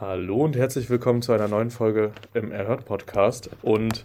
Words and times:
Hallo 0.00 0.44
und 0.44 0.56
herzlich 0.56 0.88
willkommen 0.88 1.20
zu 1.20 1.32
einer 1.32 1.46
neuen 1.46 1.68
Folge 1.68 2.12
im 2.32 2.52
Erhört 2.52 2.86
Podcast. 2.86 3.50
Und 3.60 4.02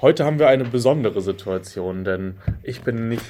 heute 0.00 0.24
haben 0.24 0.40
wir 0.40 0.48
eine 0.48 0.64
besondere 0.64 1.20
Situation, 1.20 2.02
denn 2.02 2.38
ich 2.64 2.82
bin 2.82 3.08
nicht 3.08 3.24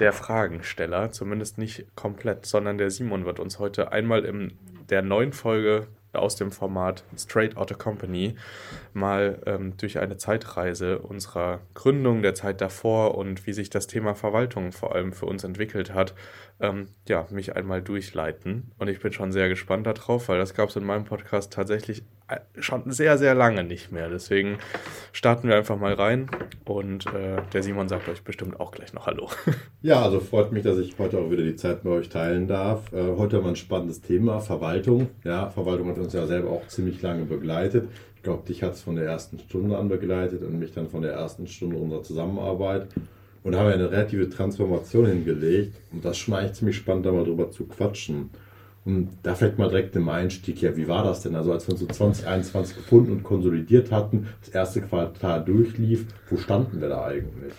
der 0.00 0.12
Fragensteller, 0.12 1.12
zumindest 1.12 1.58
nicht 1.58 1.86
komplett, 1.94 2.46
sondern 2.46 2.78
der 2.78 2.90
Simon 2.90 3.26
wird 3.26 3.38
uns 3.38 3.60
heute 3.60 3.92
einmal 3.92 4.24
in 4.24 4.58
der 4.90 5.02
neuen 5.02 5.32
Folge 5.32 5.86
aus 6.12 6.36
dem 6.36 6.50
Format 6.50 7.04
Straight 7.16 7.56
Outta 7.56 7.74
Company 7.74 8.36
mal 8.92 9.40
ähm, 9.46 9.76
durch 9.76 9.98
eine 9.98 10.16
Zeitreise 10.16 10.98
unserer 10.98 11.60
Gründung, 11.74 12.22
der 12.22 12.34
Zeit 12.34 12.60
davor 12.60 13.16
und 13.16 13.46
wie 13.46 13.52
sich 13.52 13.70
das 13.70 13.86
Thema 13.86 14.14
Verwaltung 14.14 14.72
vor 14.72 14.94
allem 14.94 15.12
für 15.12 15.26
uns 15.26 15.44
entwickelt 15.44 15.94
hat, 15.94 16.14
ähm, 16.60 16.88
ja, 17.08 17.26
mich 17.30 17.56
einmal 17.56 17.82
durchleiten. 17.82 18.72
Und 18.78 18.88
ich 18.88 19.00
bin 19.00 19.12
schon 19.12 19.32
sehr 19.32 19.48
gespannt 19.48 19.86
darauf, 19.86 20.28
weil 20.28 20.38
das 20.38 20.54
gab 20.54 20.68
es 20.68 20.76
in 20.76 20.84
meinem 20.84 21.04
Podcast 21.04 21.52
tatsächlich 21.52 22.04
schon 22.58 22.90
sehr, 22.90 23.18
sehr 23.18 23.34
lange 23.34 23.64
nicht 23.64 23.92
mehr. 23.92 24.08
Deswegen 24.08 24.58
starten 25.12 25.48
wir 25.48 25.56
einfach 25.56 25.78
mal 25.78 25.94
rein 25.94 26.28
und 26.64 27.06
äh, 27.06 27.42
der 27.52 27.62
Simon 27.62 27.88
sagt 27.88 28.08
euch 28.08 28.22
bestimmt 28.22 28.60
auch 28.60 28.72
gleich 28.72 28.92
noch 28.92 29.06
Hallo. 29.06 29.28
Ja, 29.84 30.00
also 30.00 30.20
freut 30.20 30.52
mich, 30.52 30.62
dass 30.62 30.78
ich 30.78 30.96
heute 30.98 31.18
auch 31.18 31.28
wieder 31.30 31.42
die 31.42 31.56
Zeit 31.56 31.84
mit 31.84 31.92
euch 31.92 32.08
teilen 32.08 32.46
darf. 32.46 32.92
Äh, 32.92 33.16
heute 33.16 33.36
haben 33.36 33.44
wir 33.44 33.50
ein 33.50 33.56
spannendes 33.56 34.00
Thema, 34.00 34.38
Verwaltung. 34.40 35.08
Ja, 35.24 35.50
Verwaltung 35.50 35.88
hat 35.88 35.98
uns 35.98 36.12
ja 36.12 36.24
selber 36.26 36.50
auch 36.50 36.68
ziemlich 36.68 37.02
lange 37.02 37.24
begleitet. 37.24 37.88
Ich 38.14 38.22
glaube, 38.22 38.46
dich 38.46 38.62
hat 38.62 38.74
es 38.74 38.82
von 38.82 38.94
der 38.94 39.06
ersten 39.06 39.40
Stunde 39.40 39.76
an 39.76 39.88
begleitet 39.88 40.44
und 40.44 40.56
mich 40.56 40.72
dann 40.72 40.88
von 40.88 41.02
der 41.02 41.14
ersten 41.14 41.48
Stunde 41.48 41.76
unserer 41.76 42.04
Zusammenarbeit 42.04 42.86
und 43.42 43.56
haben 43.56 43.66
eine 43.66 43.90
relative 43.90 44.30
Transformation 44.30 45.06
hingelegt. 45.06 45.74
Und 45.92 46.04
das 46.04 46.12
ist 46.12 46.18
schon 46.18 46.34
eigentlich 46.34 46.52
ziemlich 46.52 46.76
spannend, 46.76 47.06
da 47.06 47.10
mal 47.10 47.24
drüber 47.24 47.50
zu 47.50 47.66
quatschen. 47.66 48.30
Da 48.84 49.36
fällt 49.36 49.58
mal 49.58 49.68
direkt 49.68 49.94
im 49.94 50.08
Einstieg, 50.08 50.60
ja, 50.60 50.76
wie 50.76 50.88
war 50.88 51.04
das 51.04 51.22
denn? 51.22 51.36
Also 51.36 51.52
als 51.52 51.68
wir 51.68 51.76
so 51.76 51.86
2021 51.86 52.76
gefunden 52.76 53.12
und 53.12 53.22
konsolidiert 53.22 53.92
hatten, 53.92 54.26
das 54.40 54.48
erste 54.48 54.80
Quartal 54.80 55.44
durchlief, 55.44 56.06
wo 56.28 56.36
standen 56.36 56.80
wir 56.80 56.88
da 56.88 57.04
eigentlich? 57.04 57.52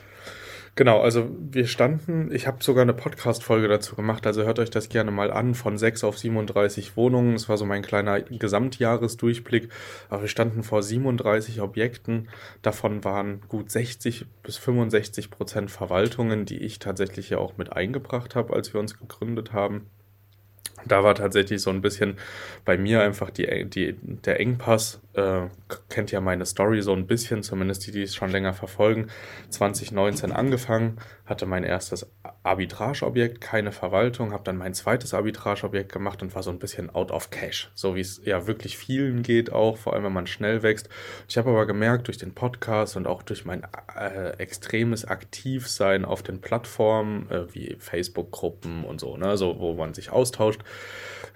Genau, 0.75 1.01
also 1.01 1.29
wir 1.39 1.67
standen, 1.67 2.31
ich 2.33 2.47
habe 2.47 2.63
sogar 2.63 2.81
eine 2.81 2.95
Podcast-Folge 2.95 3.67
dazu 3.67 3.95
gemacht, 3.95 4.25
also 4.25 4.43
hört 4.43 4.57
euch 4.57 4.71
das 4.71 4.89
gerne 4.89 5.11
mal 5.11 5.31
an, 5.31 5.53
von 5.53 5.77
6 5.77 6.03
auf 6.03 6.17
37 6.17 6.97
Wohnungen. 6.97 7.33
Das 7.33 7.47
war 7.47 7.57
so 7.57 7.65
mein 7.65 7.83
kleiner 7.83 8.19
Gesamtjahresdurchblick. 8.21 9.69
Aber 10.09 10.23
wir 10.23 10.27
standen 10.29 10.63
vor 10.63 10.81
37 10.81 11.61
Objekten. 11.61 12.27
Davon 12.63 13.03
waren 13.03 13.41
gut 13.47 13.69
60 13.69 14.25
bis 14.41 14.57
65 14.57 15.29
Prozent 15.29 15.69
Verwaltungen, 15.69 16.45
die 16.45 16.57
ich 16.57 16.79
tatsächlich 16.79 17.29
ja 17.29 17.37
auch 17.37 17.55
mit 17.57 17.71
eingebracht 17.71 18.35
habe, 18.35 18.53
als 18.53 18.73
wir 18.73 18.79
uns 18.79 18.97
gegründet 18.97 19.53
haben. 19.53 19.85
Da 20.85 21.03
war 21.03 21.15
tatsächlich 21.15 21.61
so 21.61 21.69
ein 21.69 21.81
bisschen 21.81 22.17
bei 22.65 22.77
mir 22.77 23.01
einfach 23.01 23.29
die, 23.29 23.65
die, 23.65 23.95
der 24.01 24.39
Engpass. 24.39 24.99
Äh, 25.13 25.47
kennt 25.89 26.11
ja 26.11 26.21
meine 26.21 26.45
Story 26.45 26.81
so 26.81 26.93
ein 26.93 27.05
bisschen, 27.05 27.43
zumindest 27.43 27.85
die, 27.85 27.91
die 27.91 28.01
es 28.01 28.15
schon 28.15 28.31
länger 28.31 28.53
verfolgen. 28.53 29.07
2019 29.49 30.31
angefangen, 30.31 30.97
hatte 31.25 31.45
mein 31.45 31.63
erstes 31.63 32.07
Arbitrageobjekt, 32.43 33.39
keine 33.39 33.71
Verwaltung, 33.71 34.33
habe 34.33 34.43
dann 34.43 34.57
mein 34.57 34.73
zweites 34.73 35.13
Arbitrageobjekt 35.13 35.91
gemacht 35.91 36.21
und 36.21 36.35
war 36.35 36.43
so 36.43 36.49
ein 36.49 36.59
bisschen 36.59 36.89
out 36.89 37.11
of 37.11 37.29
cash, 37.29 37.71
so 37.75 37.95
wie 37.95 38.01
es 38.01 38.21
ja 38.25 38.47
wirklich 38.47 38.77
vielen 38.77 39.23
geht 39.23 39.51
auch, 39.51 39.77
vor 39.77 39.93
allem 39.93 40.03
wenn 40.03 40.13
man 40.13 40.27
schnell 40.27 40.63
wächst. 40.63 40.89
Ich 41.29 41.37
habe 41.37 41.51
aber 41.51 41.65
gemerkt 41.65 42.07
durch 42.07 42.17
den 42.17 42.33
Podcast 42.33 42.97
und 42.97 43.07
auch 43.07 43.21
durch 43.23 43.45
mein 43.45 43.65
äh, 43.95 44.31
extremes 44.37 45.05
Aktivsein 45.05 46.05
auf 46.05 46.23
den 46.23 46.41
Plattformen 46.41 47.29
äh, 47.29 47.53
wie 47.53 47.75
Facebook-Gruppen 47.79 48.83
und 48.83 48.99
so, 48.99 49.15
ne, 49.15 49.37
so 49.37 49.59
wo 49.59 49.73
man 49.75 49.93
sich 49.93 50.11
austauscht, 50.11 50.61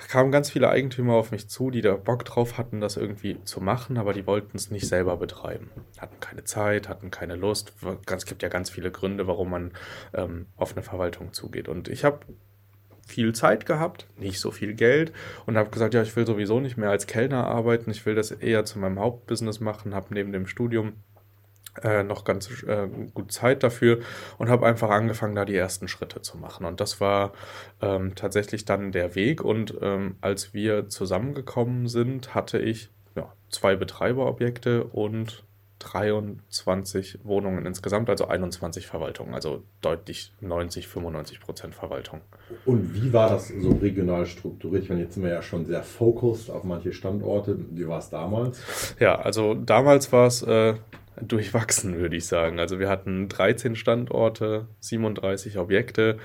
kamen 0.09 0.31
ganz 0.31 0.49
viele 0.49 0.69
Eigentümer 0.69 1.13
auf 1.13 1.31
mich 1.31 1.47
zu, 1.47 1.71
die 1.71 1.81
da 1.81 1.95
Bock 1.95 2.25
drauf 2.25 2.57
hatten, 2.57 2.81
das 2.81 2.97
irgendwie 2.97 3.41
zu 3.43 3.61
machen, 3.67 3.97
aber 3.97 4.13
die 4.13 4.25
wollten 4.25 4.55
es 4.55 4.71
nicht 4.71 4.87
selber 4.87 5.17
betreiben. 5.17 5.69
Hatten 5.99 6.19
keine 6.21 6.45
Zeit, 6.45 6.87
hatten 6.87 7.11
keine 7.11 7.35
Lust. 7.35 7.73
Es 8.09 8.25
gibt 8.25 8.41
ja 8.41 8.47
ganz 8.49 8.69
viele 8.69 8.91
Gründe, 8.91 9.27
warum 9.27 9.49
man 9.49 9.71
ähm, 10.13 10.45
auf 10.55 10.71
eine 10.71 10.83
Verwaltung 10.83 11.33
zugeht. 11.33 11.67
Und 11.67 11.89
ich 11.89 12.05
habe 12.05 12.19
viel 13.05 13.33
Zeit 13.33 13.65
gehabt, 13.65 14.07
nicht 14.17 14.39
so 14.39 14.51
viel 14.51 14.73
Geld 14.73 15.11
und 15.45 15.57
habe 15.57 15.69
gesagt, 15.69 15.93
ja, 15.93 16.01
ich 16.01 16.15
will 16.15 16.25
sowieso 16.25 16.61
nicht 16.61 16.77
mehr 16.77 16.89
als 16.89 17.07
Kellner 17.07 17.45
arbeiten, 17.45 17.91
ich 17.91 18.05
will 18.05 18.15
das 18.15 18.31
eher 18.31 18.63
zu 18.63 18.79
meinem 18.79 18.99
Hauptbusiness 18.99 19.59
machen, 19.59 19.93
habe 19.93 20.13
neben 20.13 20.31
dem 20.31 20.47
Studium 20.47 20.93
äh, 21.83 22.03
noch 22.03 22.23
ganz 22.23 22.63
äh, 22.63 22.87
gut 23.13 23.31
Zeit 23.31 23.63
dafür 23.63 23.99
und 24.37 24.49
habe 24.49 24.65
einfach 24.65 24.89
angefangen, 24.89 25.35
da 25.35 25.45
die 25.45 25.55
ersten 25.55 25.87
Schritte 25.87 26.21
zu 26.21 26.37
machen. 26.37 26.65
Und 26.65 26.79
das 26.79 27.01
war 27.01 27.33
ähm, 27.81 28.15
tatsächlich 28.15 28.65
dann 28.65 28.91
der 28.91 29.13
Weg. 29.15 29.43
Und 29.43 29.75
ähm, 29.81 30.15
als 30.21 30.53
wir 30.53 30.89
zusammengekommen 30.89 31.87
sind, 31.87 32.33
hatte 32.33 32.59
ich 32.59 32.89
ja, 33.17 33.33
zwei 33.49 33.75
Betreiberobjekte 33.75 34.85
und 34.85 35.43
23 35.79 37.19
Wohnungen 37.23 37.65
insgesamt, 37.65 38.09
also 38.09 38.27
21 38.27 38.87
Verwaltungen, 38.87 39.33
also 39.33 39.63
deutlich 39.81 40.33
90, 40.41 40.87
95 40.87 41.39
Prozent 41.39 41.75
Verwaltung. 41.75 42.21
Und 42.65 42.95
wie 42.95 43.13
war 43.13 43.29
das 43.29 43.49
so 43.49 43.71
regional 43.73 44.25
strukturiert? 44.25 44.83
Ich 44.83 44.89
meine, 44.89 45.01
jetzt 45.01 45.13
sind 45.13 45.23
wir 45.23 45.31
ja 45.31 45.41
schon 45.41 45.65
sehr 45.65 45.83
fokussiert 45.83 46.55
auf 46.55 46.63
manche 46.63 46.93
Standorte. 46.93 47.57
Wie 47.71 47.87
war 47.87 47.99
es 47.99 48.09
damals? 48.09 48.95
Ja, 48.99 49.15
also 49.19 49.53
damals 49.53 50.11
war 50.11 50.27
es 50.27 50.41
äh, 50.41 50.75
durchwachsen, 51.21 51.97
würde 51.97 52.15
ich 52.15 52.27
sagen. 52.27 52.59
Also 52.59 52.79
wir 52.79 52.89
hatten 52.89 53.29
13 53.29 53.75
Standorte, 53.75 54.67
37 54.79 55.57
Objekte, 55.57 56.17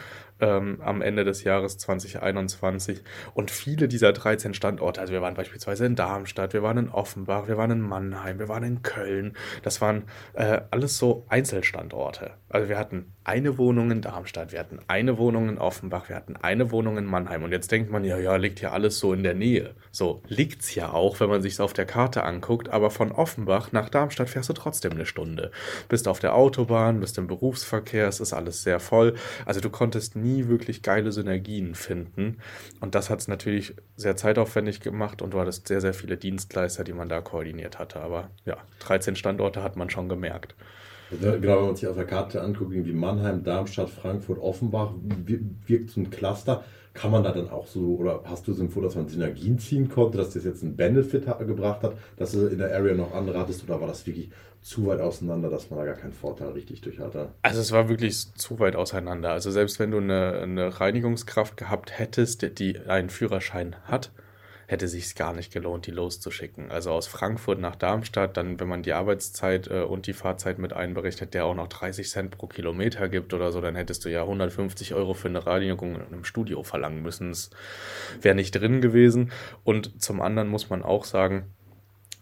ähm, 0.43 0.79
am 0.83 1.01
Ende 1.01 1.25
des 1.25 1.45
Jahres 1.45 1.79
2021. 1.79 3.03
Und 3.33 3.51
viele 3.51 3.89
dieser 3.89 4.13
13 4.13 4.55
Standorte, 4.55 5.01
also 5.01 5.13
wir 5.13 5.23
waren 5.23 5.35
beispielsweise 5.35 5.87
in 5.87 5.95
Darmstadt, 5.95 6.53
wir 6.53 6.63
waren 6.63 6.79
in 6.79 6.89
Offenbach, 6.89 7.47
wir 7.47 7.57
waren 7.57 7.71
in 7.71 7.81
Mannheim, 7.81 8.39
wir 8.39 8.49
waren 8.49 8.65
in 8.65 8.83
Köln. 8.83 9.37
Das 9.63 9.81
waren 9.81 10.05
äh, 10.35 10.61
alles 10.71 10.99
so 10.99 11.25
Einzelstandorte. 11.29 12.33
Also 12.49 12.69
wir 12.69 12.77
hatten 12.77 13.13
eine 13.25 13.57
Wohnung 13.57 13.93
in 13.93 14.03
Darmstadt, 14.03 14.53
wir 14.53 14.59
hatten 14.59 14.81
eine 14.89 15.17
Wohnung 15.17 15.49
in 15.49 15.59
Offenbach, 15.59 16.09
wir 16.09 16.17
hatten 16.17 16.37
eine 16.37 16.73
Wohnung 16.73 16.99
in 16.99 17.07
Mannheim. 17.07 17.45
Und 17.45 17.53
jetzt 17.53 17.71
denkt 17.71 17.91
man, 17.91 18.05
ja, 18.05 18.19
ja, 18.19 18.35
liegt 18.35 18.61
ja 18.61 18.73
alles 18.73 18.99
so 18.99 19.13
in 19.13 19.23
der 19.23 19.35
Nähe. 19.35 19.75
So 19.93 20.23
liegt's 20.27 20.75
ja 20.75 20.93
auch, 20.93 21.21
wenn 21.21 21.29
man 21.29 21.41
sich 21.41 21.61
auf 21.61 21.73
der 21.73 21.87
Karte 21.87 22.25
anguckt. 22.25 22.69
Aber 22.69 22.91
von 22.91 23.13
Offenbach 23.13 23.71
nach 23.71 23.89
Darmstadt 23.89 24.29
fährst 24.29 24.49
du 24.49 24.55
trotzdem 24.55 24.82
eine 24.91 25.07
Stunde. 25.07 25.51
Bist 25.89 26.09
auf 26.09 26.19
der 26.19 26.35
Autobahn, 26.35 27.01
bist 27.01 27.19
im 27.19 27.27
Berufsverkehr, 27.27 28.09
es 28.09 28.21
ist 28.21 28.33
alles 28.33 28.63
sehr 28.63 28.81
voll. 28.81 29.15
Also 29.47 29.61
du 29.61 29.71
konntest 29.71 30.17
nie 30.17 30.49
wirklich 30.49 30.83
geile 30.83 31.13
Synergien 31.13 31.75
finden. 31.75 32.39
Und 32.81 32.95
das 32.95 33.11
hat 33.11 33.21
es 33.21 33.29
natürlich 33.29 33.75
sehr 33.97 34.17
zeitaufwendig 34.17 34.81
gemacht 34.81 35.23
und 35.23 35.35
du 35.35 35.41
hattest 35.41 35.69
sehr, 35.69 35.81
sehr 35.81 35.95
viele 35.95 36.17
Dienstleister, 36.17 36.85
die 36.85 36.93
man 36.93 37.09
da 37.09 37.21
koordiniert 37.21 37.79
hatte. 37.79 38.01
Aber 38.01 38.31
ja, 38.45 38.57
13 38.81 39.17
Standorte 39.17 39.63
hat 39.63 39.77
man 39.77 39.91
schon 39.91 40.09
gemerkt. 40.09 40.55
Genau, 41.21 41.61
wenn 41.61 41.67
man 41.67 41.77
sich 41.77 41.87
auf 41.87 41.97
der 41.97 42.07
Karte 42.07 42.43
anguckt, 42.43 42.73
wie 42.73 42.93
Mannheim, 42.93 43.45
Darmstadt, 43.45 43.91
Frankfurt, 43.91 44.39
Offenbach, 44.39 44.93
wirkt 45.67 45.91
so 45.91 46.01
ein 46.01 46.11
Cluster. 46.11 46.65
Kann 46.95 47.11
man 47.11 47.25
da 47.25 47.33
dann 47.33 47.49
auch 47.49 47.67
so, 47.67 47.97
oder 47.97 48.21
hast 48.25 48.47
du 48.47 48.53
so 48.53 48.69
vor, 48.69 48.83
dass 48.83 48.97
man 48.97 49.09
Synergien 49.09 49.59
ziehen 49.59 49.89
konnte, 49.89 50.19
dass 50.19 50.35
das 50.35 50.45
jetzt 50.45 50.63
einen 50.63 50.77
Benefit 50.77 51.25
gebracht 51.39 51.83
hat, 51.83 51.95
dass 52.19 52.33
du 52.33 52.47
in 52.47 52.59
der 52.59 52.75
Area 52.75 52.95
noch 52.95 53.15
andere 53.15 53.39
hattest, 53.39 53.65
oder 53.65 53.81
war 53.81 53.89
das 53.89 54.07
wirklich 54.07 54.31
zu 54.61 54.87
weit 54.87 55.01
auseinander, 55.01 55.49
dass 55.49 55.71
man 55.71 55.79
da 55.79 55.87
gar 55.87 55.95
keinen 55.95 56.13
Vorteil 56.13 56.51
richtig 56.51 56.83
durch 56.83 56.99
hatte? 56.99 57.31
Also 57.41 57.61
es 57.61 57.73
war 57.73 57.89
wirklich 57.89 58.35
zu 58.35 58.59
weit 58.61 58.77
auseinander. 58.77 59.31
Also 59.31 59.51
selbst 59.51 59.79
wenn 59.79 59.91
du 59.91 59.99
eine, 59.99 60.41
eine 60.43 60.81
Reinigungskraft 60.81 61.57
gehabt 61.57 61.99
hättest, 61.99 62.59
die 62.59 62.79
einen 62.79 63.09
Führerschein 63.09 63.77
hat, 63.85 64.13
hätte 64.67 64.89
sich 64.89 65.15
gar 65.15 65.33
nicht 65.33 65.53
gelohnt, 65.53 65.87
die 65.87 65.91
loszuschicken. 65.91 66.71
Also 66.71 66.91
aus 66.91 67.07
Frankfurt 67.07 67.61
nach 67.61 67.77
Darmstadt, 67.77 68.37
dann, 68.37 68.59
wenn 68.61 68.69
man 68.69 68.83
die 68.83 68.93
Arbeitszeit 68.93 69.69
äh, 69.69 69.83
und 69.83 70.07
die 70.07 70.13
Fahrzeit 70.13 70.59
mit 70.59 70.73
einberechnet, 70.73 71.35
der 71.35 71.45
auch 71.45 71.55
noch 71.55 71.69
30 71.69 72.09
Cent 72.09 72.31
pro 72.31 72.47
Kilometer 72.47 73.09
gibt 73.09 73.35
oder 73.35 73.53
so, 73.53 73.61
dann 73.61 73.77
hättest 73.77 74.05
du 74.05 74.11
ja 74.11 74.23
150 74.23 74.95
Euro 74.95 75.15
für 75.15 75.29
eine 75.29 75.47
Reinigung 75.47 75.97
in 75.97 76.03
einem 76.03 76.25
Studio 76.25 76.63
verlangen 76.63 77.03
müssen. 77.03 77.31
Das 77.31 77.51
wäre 78.21 78.35
nicht 78.35 78.53
drin 78.53 78.81
gewesen. 78.81 79.33
Und 79.65 80.03
zum 80.03 80.21
anderen 80.21 80.49
muss 80.49 80.71
man 80.71 80.83
auch 80.83 81.05
sagen, 81.05 81.53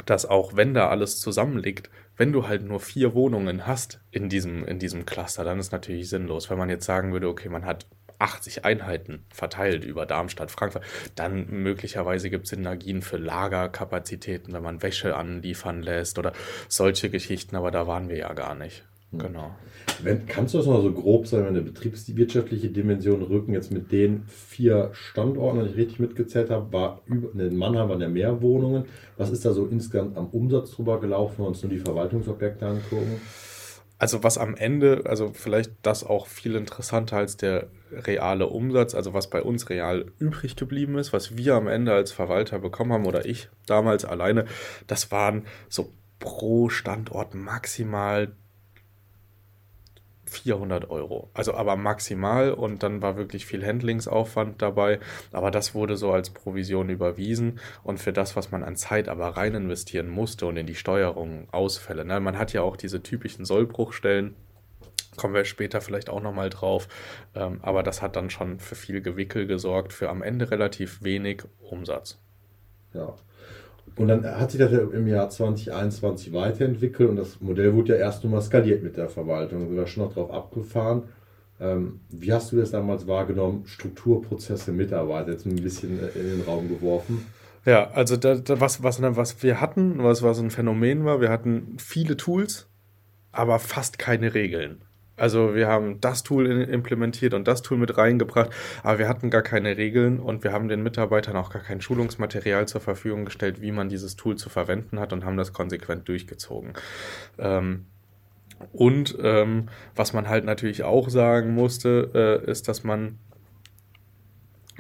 dass 0.06 0.26
auch 0.26 0.56
wenn 0.56 0.74
da 0.74 0.88
alles 0.88 1.20
zusammenliegt, 1.20 1.90
wenn 2.16 2.32
du 2.32 2.46
halt 2.46 2.62
nur 2.62 2.80
vier 2.80 3.14
Wohnungen 3.14 3.66
hast 3.66 4.00
in 4.10 4.28
diesem, 4.28 4.64
in 4.66 4.78
diesem 4.78 5.06
Cluster, 5.06 5.44
dann 5.44 5.58
ist 5.58 5.72
natürlich 5.72 6.08
sinnlos. 6.08 6.50
Wenn 6.50 6.58
man 6.58 6.68
jetzt 6.68 6.84
sagen 6.84 7.12
würde, 7.12 7.28
okay, 7.28 7.48
man 7.48 7.64
hat 7.64 7.86
80 8.20 8.64
Einheiten 8.64 9.24
verteilt 9.32 9.84
über 9.84 10.06
Darmstadt, 10.06 10.50
Frankfurt, 10.50 10.84
dann 11.14 11.46
möglicherweise 11.50 12.30
gibt 12.30 12.44
es 12.44 12.50
Synergien 12.50 13.02
für 13.02 13.16
Lagerkapazitäten, 13.16 14.52
wenn 14.52 14.62
man 14.62 14.82
Wäsche 14.82 15.16
anliefern 15.16 15.82
lässt 15.82 16.18
oder 16.18 16.32
solche 16.68 17.10
Geschichten, 17.10 17.56
aber 17.56 17.70
da 17.70 17.86
waren 17.86 18.08
wir 18.08 18.16
ja 18.16 18.32
gar 18.32 18.54
nicht. 18.54 18.84
Hm. 19.10 19.18
Genau. 19.18 19.50
Wenn, 20.02 20.26
kannst 20.26 20.54
du 20.54 20.58
das 20.58 20.66
mal 20.66 20.80
so 20.80 20.92
grob 20.92 21.26
sagen, 21.26 21.44
wenn 21.44 21.56
eine 21.56 21.62
betriebswirtschaftliche 21.62 22.68
Dimension 22.68 23.22
rücken, 23.22 23.52
jetzt 23.52 23.72
mit 23.72 23.92
den 23.92 24.22
vier 24.26 24.90
Standorten, 24.92 25.64
die 25.64 25.70
ich 25.70 25.76
richtig 25.76 25.98
mitgezählt 25.98 26.50
habe, 26.50 26.72
war 26.72 27.02
über, 27.06 27.32
in 27.38 27.56
Mannheim 27.56 27.88
waren 27.88 28.00
ja 28.00 28.08
mehr 28.08 28.40
Wohnungen. 28.40 28.84
Was 29.16 29.30
ist 29.30 29.44
da 29.44 29.52
so 29.52 29.66
insgesamt 29.66 30.16
am 30.16 30.28
Umsatz 30.28 30.72
drüber 30.72 31.00
gelaufen, 31.00 31.38
wenn 31.38 31.44
wir 31.44 31.48
uns 31.48 31.62
nur 31.62 31.70
die 31.70 31.78
Verwaltungsobjekte 31.78 32.66
angucken? 32.66 33.20
Also 34.00 34.24
was 34.24 34.38
am 34.38 34.54
Ende, 34.56 35.02
also 35.04 35.30
vielleicht 35.34 35.72
das 35.82 36.04
auch 36.04 36.26
viel 36.26 36.56
interessanter 36.56 37.18
als 37.18 37.36
der 37.36 37.66
reale 37.92 38.46
Umsatz, 38.46 38.94
also 38.94 39.12
was 39.12 39.28
bei 39.28 39.42
uns 39.42 39.68
real 39.68 40.06
übrig 40.18 40.56
geblieben 40.56 40.96
ist, 40.96 41.12
was 41.12 41.36
wir 41.36 41.54
am 41.54 41.68
Ende 41.68 41.92
als 41.92 42.10
Verwalter 42.10 42.58
bekommen 42.60 42.94
haben 42.94 43.04
oder 43.04 43.26
ich 43.26 43.50
damals 43.66 44.06
alleine, 44.06 44.46
das 44.86 45.10
waren 45.12 45.44
so 45.68 45.92
pro 46.18 46.70
Standort 46.70 47.34
maximal 47.34 48.32
400 50.30 50.90
Euro. 50.90 51.28
Also 51.34 51.54
aber 51.54 51.76
maximal 51.76 52.52
und 52.52 52.82
dann 52.82 53.02
war 53.02 53.16
wirklich 53.16 53.46
viel 53.46 53.66
Handlingsaufwand 53.66 54.62
dabei. 54.62 55.00
Aber 55.32 55.50
das 55.50 55.74
wurde 55.74 55.96
so 55.96 56.12
als 56.12 56.30
Provision 56.30 56.88
überwiesen 56.88 57.58
und 57.82 57.98
für 57.98 58.12
das, 58.12 58.36
was 58.36 58.50
man 58.50 58.62
an 58.62 58.76
Zeit 58.76 59.08
aber 59.08 59.28
rein 59.36 59.54
investieren 59.54 60.08
musste 60.08 60.46
und 60.46 60.56
in 60.56 60.66
die 60.66 60.76
Steuerung 60.76 61.48
Ausfälle. 61.50 62.04
Ne? 62.04 62.20
Man 62.20 62.38
hat 62.38 62.52
ja 62.52 62.62
auch 62.62 62.76
diese 62.76 63.02
typischen 63.02 63.44
Sollbruchstellen. 63.44 64.36
Kommen 65.16 65.34
wir 65.34 65.44
später 65.44 65.80
vielleicht 65.80 66.08
auch 66.08 66.22
nochmal 66.22 66.48
drauf. 66.48 66.86
Ähm, 67.34 67.58
aber 67.62 67.82
das 67.82 68.00
hat 68.00 68.14
dann 68.14 68.30
schon 68.30 68.60
für 68.60 68.76
viel 68.76 69.00
Gewickel 69.00 69.46
gesorgt, 69.46 69.92
für 69.92 70.08
am 70.08 70.22
Ende 70.22 70.50
relativ 70.50 71.02
wenig 71.02 71.42
Umsatz. 71.60 72.18
Ja, 72.94 73.14
und 73.96 74.08
dann 74.08 74.24
hat 74.24 74.50
sich 74.50 74.60
das 74.60 74.72
ja 74.72 74.80
im 74.80 75.06
Jahr 75.06 75.30
2021 75.30 76.32
weiterentwickelt 76.32 77.10
und 77.10 77.16
das 77.16 77.40
Modell 77.40 77.74
wurde 77.74 77.94
ja 77.94 77.98
erst 77.98 78.24
nochmal 78.24 78.42
skaliert 78.42 78.82
mit 78.82 78.96
der 78.96 79.08
Verwaltung. 79.08 79.70
Wir 79.70 79.76
sind 79.76 79.88
schon 79.88 80.04
noch 80.04 80.14
drauf 80.14 80.30
abgefahren. 80.30 81.04
Ähm, 81.60 82.00
wie 82.08 82.32
hast 82.32 82.52
du 82.52 82.56
das 82.56 82.70
damals 82.70 83.06
wahrgenommen? 83.06 83.64
Strukturprozesse, 83.66 84.72
Mitarbeiter, 84.72 85.32
jetzt 85.32 85.46
ein 85.46 85.56
bisschen 85.56 85.98
in 86.14 86.30
den 86.30 86.42
Raum 86.42 86.68
geworfen. 86.68 87.26
Ja, 87.66 87.90
also 87.90 88.16
da, 88.16 88.36
da, 88.36 88.60
was, 88.60 88.82
was, 88.82 89.02
was 89.02 89.42
wir 89.42 89.60
hatten, 89.60 90.02
was, 90.02 90.22
was 90.22 90.38
ein 90.38 90.50
Phänomen 90.50 91.04
war, 91.04 91.20
wir 91.20 91.28
hatten 91.28 91.76
viele 91.78 92.16
Tools, 92.16 92.68
aber 93.32 93.58
fast 93.58 93.98
keine 93.98 94.32
Regeln. 94.32 94.82
Also 95.20 95.54
wir 95.54 95.68
haben 95.68 96.00
das 96.00 96.22
Tool 96.22 96.46
implementiert 96.62 97.34
und 97.34 97.46
das 97.46 97.62
Tool 97.62 97.78
mit 97.78 97.96
reingebracht, 97.96 98.50
aber 98.82 98.98
wir 98.98 99.08
hatten 99.08 99.30
gar 99.30 99.42
keine 99.42 99.76
Regeln 99.76 100.18
und 100.18 100.44
wir 100.44 100.52
haben 100.52 100.68
den 100.68 100.82
Mitarbeitern 100.82 101.36
auch 101.36 101.50
gar 101.50 101.62
kein 101.62 101.80
Schulungsmaterial 101.80 102.66
zur 102.66 102.80
Verfügung 102.80 103.24
gestellt, 103.24 103.60
wie 103.60 103.72
man 103.72 103.88
dieses 103.88 104.16
Tool 104.16 104.36
zu 104.36 104.48
verwenden 104.48 104.98
hat 104.98 105.12
und 105.12 105.24
haben 105.24 105.36
das 105.36 105.52
konsequent 105.52 106.08
durchgezogen. 106.08 106.72
Ähm, 107.38 107.86
und 108.72 109.16
ähm, 109.22 109.68
was 109.94 110.12
man 110.12 110.28
halt 110.28 110.44
natürlich 110.44 110.82
auch 110.82 111.08
sagen 111.08 111.54
musste, 111.54 112.42
äh, 112.46 112.50
ist, 112.50 112.68
dass 112.68 112.84
man 112.84 113.18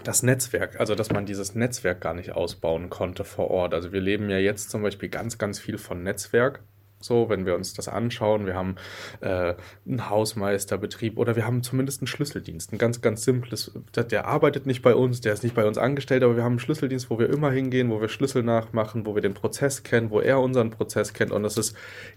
das 0.04 0.22
Netzwerk, 0.22 0.80
also 0.80 0.94
dass 0.94 1.10
man 1.10 1.26
dieses 1.26 1.54
Netzwerk 1.54 2.00
gar 2.00 2.14
nicht 2.14 2.32
ausbauen 2.32 2.90
konnte 2.90 3.24
vor 3.24 3.50
Ort. 3.50 3.74
Also 3.74 3.92
wir 3.92 4.00
leben 4.00 4.30
ja 4.30 4.38
jetzt 4.38 4.70
zum 4.70 4.82
Beispiel 4.82 5.08
ganz, 5.08 5.38
ganz 5.38 5.58
viel 5.58 5.78
von 5.78 6.02
Netzwerk. 6.02 6.60
So, 7.00 7.30
wenn 7.30 7.46
wir 7.46 7.54
uns 7.54 7.72
das 7.72 7.88
anschauen, 7.88 8.44
wir 8.44 8.54
haben 8.54 8.76
äh, 9.22 9.54
einen 9.88 10.10
Hausmeisterbetrieb 10.10 11.16
oder 11.16 11.34
wir 11.34 11.46
haben 11.46 11.62
zumindest 11.62 12.02
einen 12.02 12.08
Schlüsseldienst, 12.08 12.74
ein 12.74 12.78
ganz, 12.78 13.00
ganz 13.00 13.24
simples, 13.24 13.72
der 13.96 14.26
arbeitet 14.26 14.66
nicht 14.66 14.82
bei 14.82 14.94
uns, 14.94 15.22
der 15.22 15.32
ist 15.32 15.42
nicht 15.42 15.54
bei 15.54 15.66
uns 15.66 15.78
angestellt, 15.78 16.22
aber 16.22 16.36
wir 16.36 16.44
haben 16.44 16.52
einen 16.52 16.58
Schlüsseldienst, 16.58 17.08
wo 17.08 17.18
wir 17.18 17.30
immer 17.30 17.50
hingehen, 17.50 17.90
wo 17.90 18.02
wir 18.02 18.10
Schlüssel 18.10 18.42
nachmachen, 18.42 19.06
wo 19.06 19.14
wir 19.14 19.22
den 19.22 19.32
Prozess 19.32 19.82
kennen, 19.82 20.10
wo 20.10 20.20
er 20.20 20.40
unseren 20.40 20.70
Prozess 20.70 21.14
kennt 21.14 21.32
und 21.32 21.42
das 21.42 21.56
ist 21.56 21.74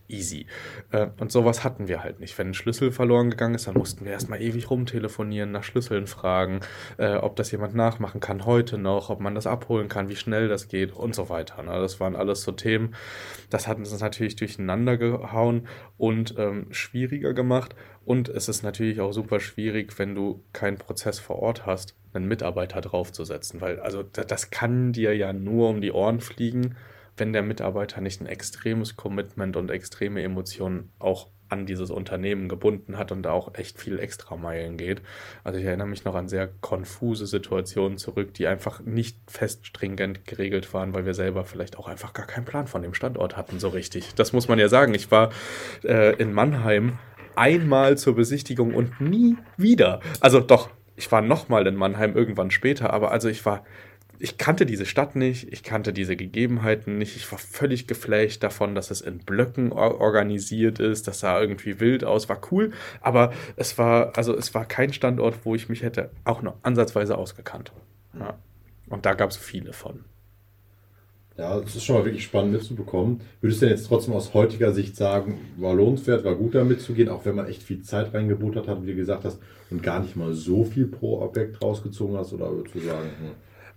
easy. 0.10 0.48
Äh, 0.92 1.08
und 1.18 1.32
sowas 1.32 1.64
hatten 1.64 1.88
wir 1.88 2.04
halt 2.04 2.20
nicht. 2.20 2.38
Wenn 2.38 2.50
ein 2.50 2.54
Schlüssel 2.54 2.92
verloren 2.92 3.30
gegangen 3.30 3.56
ist, 3.56 3.68
dann 3.68 3.76
mussten 3.76 4.04
wir 4.04 4.12
erstmal 4.12 4.42
ewig 4.42 4.70
rumtelefonieren, 4.70 5.52
nach 5.52 5.64
Schlüsseln 5.64 6.08
fragen, 6.08 6.60
äh, 6.98 7.16
ob 7.16 7.38
das 7.38 7.52
jemand 7.52 7.74
nachmachen 7.74 8.20
kann 8.20 8.46
heute 8.46 8.78
noch, 8.78 9.10
ob 9.10 9.22
man 9.22 9.34
das 9.34 9.48
abholen 9.48 9.88
kann, 9.88 10.10
wie 10.10 10.18
schnell 10.18 10.50
das 10.50 10.68
geht 10.68 10.92
und 10.92 11.16
so 11.16 11.30
weiter. 11.30 11.64
Ne? 11.64 11.72
Das 11.72 12.02
waren 12.02 12.18
alles 12.18 12.42
so 12.42 12.52
Themen, 12.52 12.96
das 13.50 13.66
hat 13.66 13.78
uns 13.78 13.98
natürlich 13.98 14.36
durcheinander 14.36 14.73
durcheinander 14.74 14.98
gehauen 14.98 15.68
und 15.98 16.36
ähm, 16.38 16.68
schwieriger 16.72 17.34
gemacht. 17.34 17.76
Und 18.06 18.30
es 18.30 18.50
ist 18.50 18.64
natürlich 18.64 19.00
auch 19.00 19.14
super 19.14 19.40
schwierig, 19.40 19.98
wenn 19.98 20.16
du 20.16 20.44
keinen 20.52 20.78
Prozess 20.78 21.20
vor 21.20 21.38
Ort 21.38 21.66
hast, 21.66 21.96
einen 22.14 22.28
Mitarbeiter 22.28 22.82
draufzusetzen. 22.82 23.62
Weil, 23.62 23.80
also 23.80 24.04
das 24.04 24.50
kann 24.50 24.92
dir 24.92 25.16
ja 25.16 25.32
nur 25.34 25.70
um 25.70 25.82
die 25.82 25.92
Ohren 25.92 26.20
fliegen, 26.20 26.76
wenn 27.16 27.34
der 27.34 27.44
Mitarbeiter 27.44 28.02
nicht 28.02 28.22
ein 28.22 28.28
extremes 28.28 28.96
Commitment 28.96 29.56
und 29.56 29.72
extreme 29.72 30.22
Emotionen 30.24 30.92
auch 31.00 31.30
an 31.54 31.66
dieses 31.66 31.92
Unternehmen 31.92 32.50
gebunden 32.50 32.98
hat 32.98 33.12
und 33.12 33.24
da 33.24 33.32
auch 33.32 33.54
echt 33.54 33.80
viel 33.80 34.00
extra 34.00 34.36
Meilen 34.36 34.76
geht. 34.76 35.02
Also 35.44 35.60
ich 35.60 35.66
erinnere 35.66 35.88
mich 35.88 36.04
noch 36.04 36.16
an 36.16 36.28
sehr 36.28 36.50
konfuse 36.62 37.28
Situationen 37.28 37.98
zurück, 37.98 38.34
die 38.34 38.48
einfach 38.48 38.82
nicht 38.82 39.18
fest 39.28 39.68
stringent 39.68 40.26
geregelt 40.26 40.74
waren, 40.74 40.94
weil 40.94 41.06
wir 41.06 41.14
selber 41.14 41.46
vielleicht 41.46 41.78
auch 41.78 41.88
einfach 41.88 42.14
gar 42.14 42.26
keinen 42.26 42.46
Plan 42.46 42.68
von 42.68 42.82
dem 42.82 42.96
Standort 42.96 43.38
hatten, 43.38 43.60
so 43.60 43.70
richtig. 43.70 44.16
Das 44.16 44.34
muss 44.34 44.48
man 44.48 44.58
ja 44.58 44.68
sagen. 44.68 44.94
Ich 44.96 45.12
war 45.12 45.30
äh, 45.84 46.16
in 46.16 46.34
Mannheim 46.34 46.98
einmal 47.36 47.98
zur 47.98 48.16
Besichtigung 48.16 48.74
und 48.74 49.00
nie 49.00 49.38
wieder. 49.56 50.00
Also 50.20 50.40
doch, 50.40 50.70
ich 50.96 51.12
war 51.12 51.22
nochmal 51.22 51.68
in 51.68 51.76
Mannheim 51.76 52.16
irgendwann 52.16 52.52
später, 52.52 52.92
aber 52.92 53.12
also 53.12 53.30
ich 53.30 53.46
war 53.46 53.64
ich 54.24 54.38
kannte 54.38 54.66
diese 54.66 54.86
Stadt 54.86 55.18
nicht, 55.18 55.52
ich 55.52 55.64
kannte 55.64 55.92
diese 55.92 56.16
Gegebenheiten 56.16 56.98
nicht. 56.98 57.18
Ich 57.18 57.30
war 57.30 57.38
völlig 57.38 57.88
geflasht 57.88 58.42
davon, 58.42 58.74
dass 58.74 58.90
es 58.90 59.02
in 59.02 59.18
Blöcken 59.18 59.74
organisiert 59.74 60.80
ist, 60.80 61.10
dass 61.10 61.20
sah 61.20 61.42
irgendwie 61.42 61.82
wild 61.82 62.06
aus, 62.06 62.30
war 62.30 62.40
cool, 62.50 62.72
aber 63.02 63.34
es 63.58 63.78
war, 63.78 64.16
also 64.16 64.34
es 64.34 64.54
war 64.54 64.64
kein 64.64 64.94
Standort, 64.94 65.40
wo 65.44 65.56
ich 65.56 65.68
mich 65.68 65.84
hätte 65.84 66.10
auch 66.24 66.42
noch 66.42 66.56
ansatzweise 66.62 67.18
ausgekannt. 67.18 67.74
Ja. 68.18 68.38
Und 68.88 69.06
da 69.06 69.14
gab 69.14 69.30
es 69.30 69.36
viele 69.36 69.74
von. 69.74 70.06
Ja, 71.38 71.60
das 71.60 71.76
ist 71.76 71.84
schon 71.84 71.98
mal 71.98 72.06
wirklich 72.06 72.24
spannend 72.24 72.54
mitzubekommen. 72.54 73.20
Würdest 73.42 73.62
du 73.62 73.66
denn 73.66 73.76
jetzt 73.76 73.88
trotzdem 73.88 74.14
aus 74.14 74.34
heutiger 74.34 74.72
Sicht 74.72 74.96
sagen, 74.96 75.38
war 75.58 75.74
lohnenswert, 75.74 76.24
war 76.24 76.36
gut 76.36 76.56
damit 76.56 76.80
zu 76.80 76.94
gehen, 76.94 77.10
auch 77.10 77.26
wenn 77.26 77.36
man 77.36 77.48
echt 77.48 77.62
viel 77.62 77.82
Zeit 77.82 78.14
reingebuttert 78.14 78.70
hat, 78.70 78.84
wie 78.84 78.92
du 78.92 78.96
gesagt 78.96 79.26
hast, 79.26 79.42
und 79.70 79.84
gar 79.84 80.00
nicht 80.00 80.16
mal 80.16 80.34
so 80.34 80.64
viel 80.64 80.88
pro 80.88 81.22
Objekt 81.22 81.62
rausgezogen 81.62 82.16
hast? 82.16 82.32
Oder 82.32 82.50
würdest 82.52 82.74
du 82.74 82.80
sagen, 82.80 83.10
hm, 83.20 83.32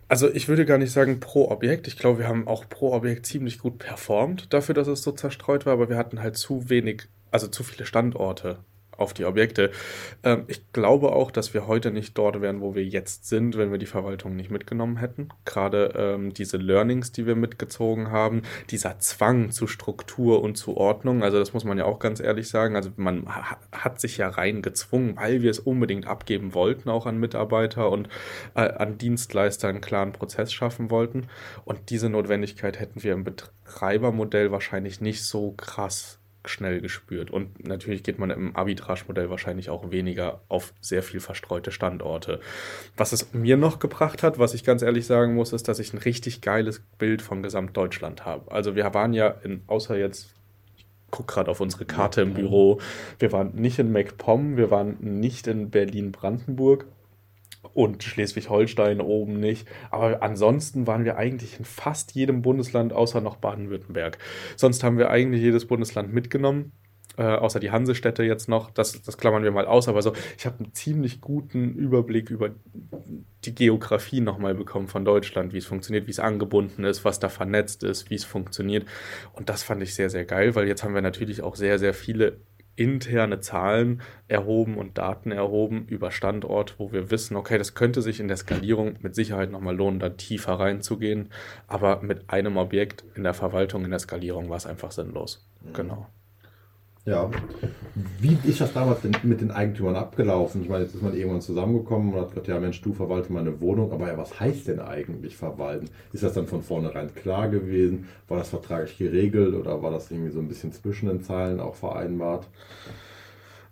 also 0.07 0.29
ich 0.29 0.47
würde 0.47 0.65
gar 0.65 0.77
nicht 0.77 0.91
sagen 0.91 1.19
pro 1.19 1.49
Objekt. 1.49 1.87
Ich 1.87 1.97
glaube, 1.97 2.19
wir 2.19 2.27
haben 2.27 2.47
auch 2.47 2.67
pro 2.69 2.93
Objekt 2.93 3.25
ziemlich 3.25 3.59
gut 3.59 3.77
performt 3.79 4.53
dafür, 4.53 4.75
dass 4.75 4.87
es 4.87 5.03
so 5.03 5.11
zerstreut 5.11 5.65
war, 5.65 5.73
aber 5.73 5.89
wir 5.89 5.97
hatten 5.97 6.21
halt 6.21 6.37
zu 6.37 6.69
wenig, 6.69 7.03
also 7.31 7.47
zu 7.47 7.63
viele 7.63 7.85
Standorte 7.85 8.59
auf 8.97 9.13
die 9.13 9.25
Objekte. 9.25 9.71
Ähm, 10.23 10.43
ich 10.47 10.71
glaube 10.73 11.11
auch, 11.13 11.31
dass 11.31 11.53
wir 11.53 11.67
heute 11.67 11.91
nicht 11.91 12.17
dort 12.17 12.41
wären, 12.41 12.61
wo 12.61 12.75
wir 12.75 12.83
jetzt 12.83 13.27
sind, 13.27 13.57
wenn 13.57 13.71
wir 13.71 13.77
die 13.77 13.85
Verwaltung 13.85 14.35
nicht 14.35 14.51
mitgenommen 14.51 14.97
hätten. 14.97 15.29
Gerade 15.45 15.93
ähm, 15.95 16.33
diese 16.33 16.57
Learnings, 16.57 17.11
die 17.11 17.25
wir 17.25 17.35
mitgezogen 17.35 18.11
haben, 18.11 18.41
dieser 18.69 18.99
Zwang 18.99 19.51
zu 19.51 19.67
Struktur 19.67 20.41
und 20.41 20.55
zu 20.55 20.77
Ordnung, 20.77 21.23
also 21.23 21.39
das 21.39 21.53
muss 21.53 21.63
man 21.63 21.77
ja 21.77 21.85
auch 21.85 21.99
ganz 21.99 22.19
ehrlich 22.19 22.49
sagen, 22.49 22.75
also 22.75 22.91
man 22.95 23.25
ha 23.27 23.57
hat 23.71 24.01
sich 24.01 24.17
ja 24.17 24.29
rein 24.29 24.61
gezwungen, 24.61 25.15
weil 25.17 25.41
wir 25.41 25.51
es 25.51 25.59
unbedingt 25.59 26.07
abgeben 26.07 26.53
wollten, 26.53 26.89
auch 26.89 27.05
an 27.05 27.19
Mitarbeiter 27.19 27.89
und 27.91 28.09
äh, 28.55 28.61
an 28.61 28.97
Dienstleister 28.97 29.67
einen 29.67 29.81
klaren 29.81 30.11
Prozess 30.11 30.51
schaffen 30.51 30.89
wollten. 30.89 31.27
Und 31.65 31.89
diese 31.89 32.09
Notwendigkeit 32.09 32.79
hätten 32.79 33.03
wir 33.03 33.13
im 33.13 33.23
Betreibermodell 33.23 34.51
wahrscheinlich 34.51 35.01
nicht 35.01 35.23
so 35.23 35.51
krass 35.51 36.16
schnell 36.47 36.81
gespürt. 36.81 37.31
Und 37.31 37.67
natürlich 37.67 38.03
geht 38.03 38.19
man 38.19 38.29
im 38.29 38.55
Arbitrage-Modell 38.55 39.29
wahrscheinlich 39.29 39.69
auch 39.69 39.91
weniger 39.91 40.41
auf 40.47 40.73
sehr 40.81 41.03
viel 41.03 41.19
verstreute 41.19 41.71
Standorte. 41.71 42.39
Was 42.95 43.11
es 43.11 43.33
mir 43.33 43.57
noch 43.57 43.79
gebracht 43.79 44.23
hat, 44.23 44.39
was 44.39 44.53
ich 44.53 44.63
ganz 44.63 44.81
ehrlich 44.81 45.05
sagen 45.05 45.35
muss, 45.35 45.53
ist, 45.53 45.67
dass 45.67 45.79
ich 45.79 45.93
ein 45.93 45.99
richtig 45.99 46.41
geiles 46.41 46.81
Bild 46.97 47.21
von 47.21 47.43
Gesamtdeutschland 47.43 48.25
habe. 48.25 48.51
Also 48.51 48.75
wir 48.75 48.93
waren 48.93 49.13
ja 49.13 49.29
in, 49.43 49.61
außer 49.67 49.97
jetzt 49.97 50.33
gucke 51.11 51.33
gerade 51.33 51.51
auf 51.51 51.61
unsere 51.61 51.85
Karte 51.85 52.21
im 52.21 52.33
Büro. 52.33 52.79
Wir 53.19 53.31
waren 53.31 53.55
nicht 53.55 53.79
in 53.79 53.91
MacPom, 53.91 54.57
wir 54.57 54.71
waren 54.71 54.97
nicht 54.99 55.47
in 55.47 55.69
Berlin-Brandenburg 55.69 56.85
und 57.73 58.03
Schleswig-Holstein 58.03 59.01
oben 59.01 59.39
nicht. 59.39 59.67
Aber 59.91 60.21
ansonsten 60.23 60.87
waren 60.87 61.05
wir 61.05 61.17
eigentlich 61.17 61.59
in 61.59 61.65
fast 61.65 62.13
jedem 62.13 62.41
Bundesland 62.41 62.93
außer 62.93 63.21
noch 63.21 63.37
Baden-Württemberg. 63.37 64.17
Sonst 64.55 64.83
haben 64.83 64.97
wir 64.97 65.09
eigentlich 65.09 65.41
jedes 65.41 65.65
Bundesland 65.65 66.13
mitgenommen 66.13 66.71
äh, 67.17 67.23
außer 67.23 67.59
die 67.59 67.71
Hansestädte 67.71 68.23
jetzt 68.23 68.47
noch, 68.47 68.69
das, 68.69 69.01
das 69.01 69.17
klammern 69.17 69.43
wir 69.43 69.51
mal 69.51 69.65
aus, 69.65 69.87
aber 69.87 70.01
so, 70.01 70.13
ich 70.37 70.45
habe 70.45 70.59
einen 70.59 70.73
ziemlich 70.73 71.19
guten 71.19 71.73
Überblick 71.73 72.29
über 72.29 72.51
die 73.43 73.55
Geografie 73.55 74.21
nochmal 74.21 74.53
bekommen 74.53 74.87
von 74.87 75.03
Deutschland, 75.03 75.53
wie 75.53 75.57
es 75.57 75.65
funktioniert, 75.65 76.05
wie 76.05 76.11
es 76.11 76.19
angebunden 76.19 76.83
ist, 76.83 77.05
was 77.05 77.19
da 77.19 77.29
vernetzt 77.29 77.83
ist, 77.83 78.09
wie 78.09 78.15
es 78.15 78.23
funktioniert. 78.23 78.87
Und 79.33 79.49
das 79.49 79.63
fand 79.63 79.81
ich 79.81 79.95
sehr, 79.95 80.09
sehr 80.09 80.25
geil, 80.25 80.55
weil 80.55 80.67
jetzt 80.67 80.83
haben 80.83 80.93
wir 80.93 81.01
natürlich 81.01 81.41
auch 81.41 81.55
sehr, 81.55 81.79
sehr 81.79 81.93
viele 81.93 82.37
interne 82.77 83.39
Zahlen 83.39 84.01
erhoben 84.27 84.77
und 84.77 84.97
Daten 84.97 85.31
erhoben 85.31 85.85
über 85.87 86.11
Standort, 86.11 86.75
wo 86.77 86.91
wir 86.91 87.11
wissen, 87.11 87.35
okay, 87.35 87.57
das 87.57 87.75
könnte 87.75 88.01
sich 88.01 88.19
in 88.19 88.27
der 88.27 88.37
Skalierung 88.37 88.95
mit 89.01 89.15
Sicherheit 89.15 89.51
nochmal 89.51 89.75
lohnen, 89.75 89.99
da 89.99 90.09
tiefer 90.09 90.53
reinzugehen. 90.53 91.29
Aber 91.67 92.01
mit 92.01 92.29
einem 92.29 92.57
Objekt 92.57 93.03
in 93.15 93.23
der 93.23 93.33
Verwaltung, 93.33 93.83
in 93.83 93.91
der 93.91 93.99
Skalierung 93.99 94.49
war 94.49 94.57
es 94.57 94.65
einfach 94.65 94.91
sinnlos. 94.91 95.45
Mhm. 95.61 95.73
Genau. 95.73 96.07
Ja. 97.07 97.31
Wie 98.19 98.37
ist 98.43 98.59
das 98.59 98.73
damals 98.73 98.99
denn 98.99 99.15
mit 99.23 99.39
den 99.39 99.49
Eigentümern 99.49 99.95
abgelaufen? 99.95 100.61
Ich 100.61 100.67
meine, 100.67 100.83
jetzt 100.83 100.93
ist 100.93 101.01
man 101.01 101.15
irgendwann 101.15 101.41
zusammengekommen 101.41 102.13
und 102.13 102.19
hat 102.19 102.29
gesagt, 102.31 102.49
ja 102.49 102.59
Mensch, 102.59 102.81
du 102.81 102.93
verwalte 102.93 103.31
meine 103.31 103.61
Wohnung, 103.61 103.93
aber 103.93 104.09
ja, 104.09 104.17
was 104.17 104.37
heißt 104.37 104.67
denn 104.67 104.81
eigentlich 104.81 105.37
verwalten? 105.37 105.89
Ist 106.11 106.23
das 106.23 106.33
dann 106.33 106.47
von 106.47 106.61
vornherein 106.61 107.15
klar 107.15 107.47
gewesen? 107.47 108.09
War 108.27 108.37
das 108.37 108.49
vertraglich 108.49 108.97
geregelt 108.97 109.55
oder 109.55 109.81
war 109.81 109.89
das 109.89 110.11
irgendwie 110.11 110.31
so 110.31 110.39
ein 110.39 110.49
bisschen 110.49 110.73
zwischen 110.73 111.07
den 111.07 111.23
Zeilen 111.23 111.61
auch 111.61 111.75
vereinbart? 111.75 112.45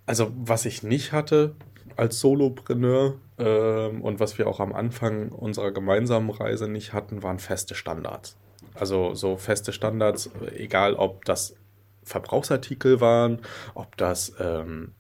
Also, 0.06 0.32
was 0.38 0.66
ich 0.66 0.82
nicht 0.82 1.12
hatte 1.12 1.56
als 1.98 2.22
Solopreneur 2.22 3.16
ähm, 3.38 4.02
und 4.02 4.22
was 4.22 4.38
wir 4.38 4.48
auch 4.48 4.62
am 4.62 4.72
Anfang 4.72 5.30
unserer 5.30 5.72
gemeinsamen 5.72 6.30
Reise 6.30 6.70
nicht 6.70 6.94
hatten, 6.94 7.22
waren 7.22 7.40
feste 7.40 7.76
Standards. 7.76 8.38
Also 8.76 9.14
so 9.14 9.36
feste 9.36 9.74
Standards, 9.74 10.30
egal 10.56 10.94
ob 10.96 11.26
das 11.26 11.56
Verbrauchsartikel 12.06 13.02
waren, 13.02 13.40
ob 13.74 13.98
das 13.98 14.34
ähm, 14.40 14.94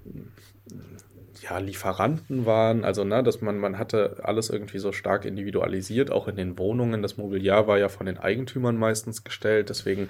ja, 1.41 1.59
Lieferanten 1.59 2.45
waren, 2.45 2.83
also 2.83 3.03
ne, 3.03 3.21
dass 3.23 3.41
man, 3.41 3.59
man 3.59 3.77
hatte 3.77 4.17
alles 4.23 4.49
irgendwie 4.49 4.79
so 4.79 4.91
stark 4.91 5.25
individualisiert, 5.25 6.11
auch 6.11 6.27
in 6.27 6.35
den 6.35 6.57
Wohnungen. 6.57 7.01
Das 7.01 7.17
Mobiliar 7.17 7.67
war 7.67 7.77
ja 7.77 7.89
von 7.89 8.05
den 8.05 8.17
Eigentümern 8.17 8.77
meistens 8.77 9.23
gestellt, 9.23 9.69
deswegen 9.69 10.09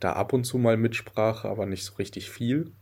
da 0.00 0.12
ab 0.12 0.32
und 0.32 0.44
zu 0.44 0.58
mal 0.58 0.76
Mitsprache, 0.76 1.48
aber 1.48 1.66
nicht 1.66 1.84
so 1.84 1.94
richtig 1.94 2.30
viel. 2.30 2.72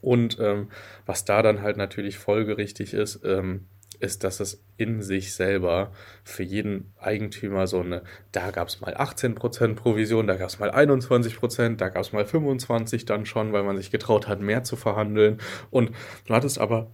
Und 0.00 0.38
ähm, 0.40 0.68
was 1.04 1.24
da 1.24 1.42
dann 1.42 1.62
halt 1.62 1.76
natürlich 1.76 2.18
folgerichtig 2.18 2.94
ist, 2.94 3.20
ähm, 3.24 3.66
ist, 4.00 4.24
dass 4.24 4.40
es 4.40 4.62
in 4.76 5.02
sich 5.02 5.34
selber 5.34 5.92
für 6.24 6.42
jeden 6.42 6.92
Eigentümer 6.98 7.66
so 7.66 7.80
eine, 7.80 8.02
da 8.32 8.50
gab 8.50 8.68
es 8.68 8.80
mal 8.80 8.94
18% 8.96 9.74
Provision, 9.74 10.26
da 10.26 10.36
gab 10.36 10.48
es 10.48 10.58
mal 10.58 10.70
21%, 10.70 11.76
da 11.76 11.88
gab 11.88 12.02
es 12.02 12.12
mal 12.12 12.24
25% 12.24 13.06
dann 13.06 13.26
schon, 13.26 13.52
weil 13.52 13.62
man 13.62 13.76
sich 13.76 13.90
getraut 13.90 14.26
hat, 14.26 14.40
mehr 14.40 14.64
zu 14.64 14.76
verhandeln. 14.76 15.38
Und 15.70 15.92
du 16.26 16.34
hattest 16.34 16.58
aber 16.58 16.90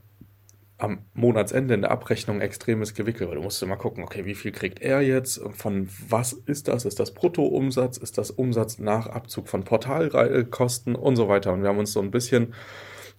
am 0.78 0.98
Monatsende 1.14 1.74
in 1.74 1.80
der 1.80 1.90
Abrechnung 1.90 2.40
extremes 2.40 2.94
Gewickel, 2.94 3.28
weil 3.28 3.36
du 3.36 3.42
musst 3.42 3.62
immer 3.62 3.76
gucken, 3.76 4.04
okay, 4.04 4.26
wie 4.26 4.34
viel 4.34 4.52
kriegt 4.52 4.80
er 4.80 5.00
jetzt? 5.00 5.40
Von 5.52 5.88
was 6.08 6.34
ist 6.34 6.68
das? 6.68 6.84
Ist 6.84 7.00
das 7.00 7.14
Bruttoumsatz? 7.14 7.96
Ist 7.96 8.18
das 8.18 8.30
Umsatz 8.30 8.78
nach 8.78 9.06
Abzug 9.06 9.48
von 9.48 9.64
Portalkosten 9.64 10.94
und 10.94 11.16
so 11.16 11.28
weiter? 11.28 11.52
Und 11.52 11.62
wir 11.62 11.70
haben 11.70 11.78
uns 11.78 11.92
so 11.92 12.00
ein 12.00 12.10
bisschen 12.10 12.52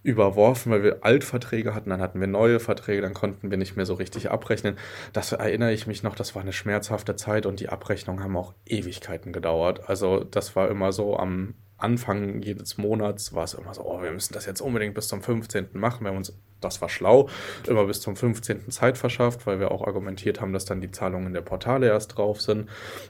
überworfen, 0.02 0.72
weil 0.72 0.82
wir 0.82 1.04
Altverträge 1.04 1.74
hatten, 1.74 1.90
dann 1.90 2.00
hatten 2.00 2.20
wir 2.20 2.28
neue 2.28 2.60
Verträge, 2.60 3.02
dann 3.02 3.14
konnten 3.14 3.50
wir 3.50 3.58
nicht 3.58 3.76
mehr 3.76 3.86
so 3.86 3.94
richtig 3.94 4.30
abrechnen. 4.30 4.76
Das 5.12 5.32
erinnere 5.32 5.72
ich 5.72 5.86
mich 5.86 6.02
noch, 6.02 6.14
das 6.14 6.34
war 6.34 6.42
eine 6.42 6.52
schmerzhafte 6.52 7.16
Zeit 7.16 7.46
und 7.46 7.60
die 7.60 7.68
Abrechnungen 7.68 8.22
haben 8.22 8.36
auch 8.36 8.54
Ewigkeiten 8.64 9.32
gedauert. 9.32 9.88
Also 9.88 10.24
das 10.24 10.56
war 10.56 10.68
immer 10.68 10.92
so 10.92 11.16
am 11.16 11.54
Anfang 11.78 12.42
jedes 12.42 12.76
Monats 12.76 13.34
war 13.34 13.44
es 13.44 13.54
immer 13.54 13.72
so, 13.72 13.84
oh, 13.84 14.02
wir 14.02 14.10
müssen 14.10 14.34
das 14.34 14.46
jetzt 14.46 14.60
unbedingt 14.60 14.94
bis 14.94 15.06
zum 15.06 15.22
15. 15.22 15.68
machen. 15.74 16.02
Wir 16.04 16.10
haben 16.10 16.16
uns, 16.16 16.36
das 16.60 16.80
war 16.80 16.88
schlau, 16.88 17.28
immer 17.68 17.84
bis 17.84 18.00
zum 18.00 18.16
15. 18.16 18.70
Zeit 18.70 18.98
verschafft, 18.98 19.46
weil 19.46 19.60
wir 19.60 19.70
auch 19.70 19.86
argumentiert 19.86 20.40
haben, 20.40 20.52
dass 20.52 20.64
dann 20.64 20.80
die 20.80 20.90
Zahlungen 20.90 21.32
der 21.32 21.40
Portale 21.40 21.86
erst 21.86 22.16
drauf 22.16 22.40
sind. 22.40 22.68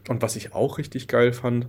Und 0.09 0.21
was 0.21 0.37
ich 0.37 0.55
auch 0.55 0.77
richtig 0.77 1.09
geil 1.09 1.33
fand 1.33 1.69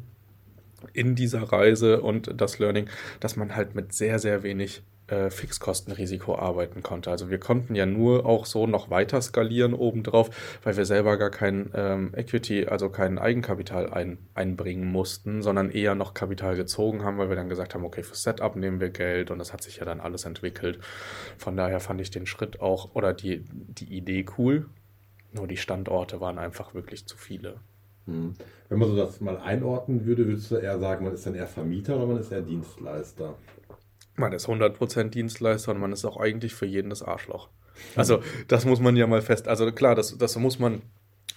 in 0.92 1.16
dieser 1.16 1.44
Reise 1.44 2.02
und 2.02 2.34
das 2.36 2.60
Learning, 2.60 2.90
dass 3.22 3.38
man 3.38 3.56
halt 3.56 3.76
mit 3.76 3.94
sehr, 3.94 4.20
sehr 4.20 4.44
wenig 4.44 4.84
äh, 5.12 5.30
Fixkostenrisiko 5.30 6.36
arbeiten 6.36 6.84
konnte. 6.84 7.12
Also 7.12 7.30
wir 7.30 7.39
konnten 7.39 7.75
ja 7.75 7.86
nur 7.86 8.25
auch 8.25 8.46
so 8.46 8.68
noch 8.68 8.89
weiter 8.89 9.22
skalieren 9.22 9.74
obendrauf, 9.74 10.30
weil 10.63 10.78
wir 10.78 10.86
selber 10.86 11.18
gar 11.18 11.30
kein 11.30 11.72
ähm, 11.74 12.13
Equity, 12.16 12.68
also 12.68 12.89
kein 12.89 13.18
Eigenkapital 13.18 13.92
ein, 13.92 14.18
einbringen 14.34 14.92
mussten, 14.92 15.42
sondern 15.42 15.72
eher 15.72 15.96
noch 15.96 16.13
Kapital 16.13 16.56
gezogen 16.56 17.04
haben, 17.04 17.18
weil 17.18 17.30
wir 17.30 17.36
dann 17.36 17.50
gesagt 17.50 17.75
haben, 17.75 17.86
okay, 17.86 18.04
für 18.04 18.16
Setup 18.16 18.56
nehmen 18.56 18.80
wir 18.80 18.89
Geld 18.89 19.32
und 19.32 19.39
das 19.39 19.54
hat 19.54 19.63
sich 19.63 19.78
ja 19.78 19.86
dann 19.86 20.00
alles 20.00 20.25
entwickelt. 20.25 20.80
Von 21.38 21.58
daher 21.58 21.80
fand 21.80 22.01
ich 22.01 22.12
den 22.12 22.25
Schritt 22.25 22.62
auch 22.62 22.96
oder 22.96 23.13
die, 23.13 23.46
die 23.50 23.96
Idee 23.96 24.25
cool. 24.38 24.68
Nur 25.32 25.48
die 25.48 25.58
Standorte 25.58 26.20
waren 26.22 26.39
einfach 26.39 26.74
wirklich 26.74 27.06
zu 27.06 27.16
viele. 27.16 27.60
Hm. 28.06 28.34
Wenn 28.68 28.80
man 28.80 28.89
so 28.89 28.96
das 28.96 29.22
mal 29.22 29.38
einordnen 29.38 30.06
würde, 30.06 30.28
würdest 30.28 30.51
du 30.51 30.56
eher 30.56 30.80
sagen, 30.80 31.06
man 31.06 31.13
ist 31.13 31.25
dann 31.25 31.36
eher 31.36 31.48
Vermieter 31.48 31.96
oder 31.96 32.08
man 32.08 32.18
ist 32.18 32.32
eher 32.32 32.42
Dienstleister? 32.42 33.36
Man 34.20 34.34
ist 34.34 34.48
100% 34.48 35.10
Dienstleister 35.10 35.72
und 35.72 35.80
man 35.80 35.92
ist 35.92 36.06
auch 36.06 36.18
eigentlich 36.18 36.54
für 36.54 36.66
jeden 36.66 36.90
das 36.90 37.02
Arschloch. 37.02 37.50
Also, 37.96 38.22
das 38.48 38.66
muss 38.66 38.80
man 38.80 38.96
ja 38.96 39.08
mal 39.08 39.22
fest. 39.22 39.48
Also, 39.48 39.72
klar, 39.72 39.96
das, 39.96 40.18
das 40.18 40.36
muss 40.36 40.60
man. 40.60 40.82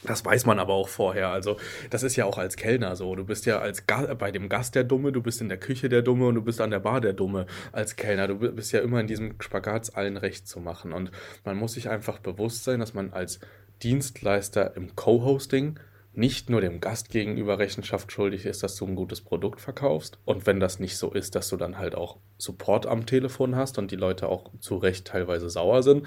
Das 0.05 0.25
weiß 0.25 0.47
man 0.47 0.59
aber 0.59 0.75
auch 0.75 0.89
vorher. 0.89 1.29
Also, 1.29 1.59
das 1.91 2.03
ist 2.03 2.17
ja 2.17 2.25
auch 2.25 2.37
als 2.37 2.57
Kellner 2.57 2.97
so. 2.97 3.15
Du 3.15 3.25
bist 3.25 3.47
ja 3.47 3.61
als 3.61 3.87
Ga 3.87 4.15
bei 4.15 4.33
dem 4.33 4.49
Gast 4.49 4.75
der 4.75 4.83
Dumme, 4.83 5.13
du 5.13 5.23
bist 5.23 5.41
in 5.41 5.49
der 5.49 5.59
Küche 5.59 5.89
der 5.89 6.03
Dumme 6.03 6.27
und 6.27 6.35
du 6.35 6.43
bist 6.43 6.61
an 6.61 6.73
der 6.73 6.81
Bar 6.81 7.01
der 7.01 7.13
Dumme 7.13 7.47
als 7.71 7.95
Kellner. 7.95 8.27
Du 8.27 8.35
bist 8.35 8.73
ja 8.73 8.81
immer 8.81 8.99
in 8.99 9.07
diesem 9.07 9.41
Spagat 9.41 9.95
allen 9.95 10.17
recht 10.17 10.49
zu 10.49 10.59
machen. 10.59 10.93
Und 10.93 11.13
man 11.45 11.57
muss 11.57 11.75
sich 11.75 11.89
einfach 11.89 12.19
bewusst 12.19 12.65
sein, 12.65 12.81
dass 12.81 12.95
man 12.95 13.13
als 13.13 13.39
Dienstleister 13.85 14.77
im 14.77 14.97
Co-Hosting 14.97 15.79
nicht 16.15 16.51
nur 16.51 16.61
dem 16.61 16.81
Gast 16.81 17.09
gegenüber 17.11 17.59
Rechenschaft 17.59 18.13
schuldig 18.13 18.45
ist, 18.45 18.63
dass 18.63 18.77
du 18.77 18.87
ein 18.87 18.97
gutes 18.97 19.23
Produkt 19.23 19.61
verkaufst. 19.61 20.19
Und 20.25 20.47
wenn 20.47 20.61
das 20.61 20.79
nicht 20.79 20.99
so 20.99 21.11
ist, 21.11 21.35
dass 21.35 21.49
du 21.49 21.57
dann 21.57 21.79
halt 21.79 21.95
auch 21.95 22.19
Support 22.37 22.87
am 22.87 23.07
Telefon 23.07 23.57
hast 23.57 23.79
und 23.79 23.91
die 23.91 23.97
Leute 23.97 24.29
auch 24.29 24.51
zu 24.61 24.77
Recht 24.77 25.07
teilweise 25.07 25.49
sauer 25.49 25.83
sind, 25.83 26.07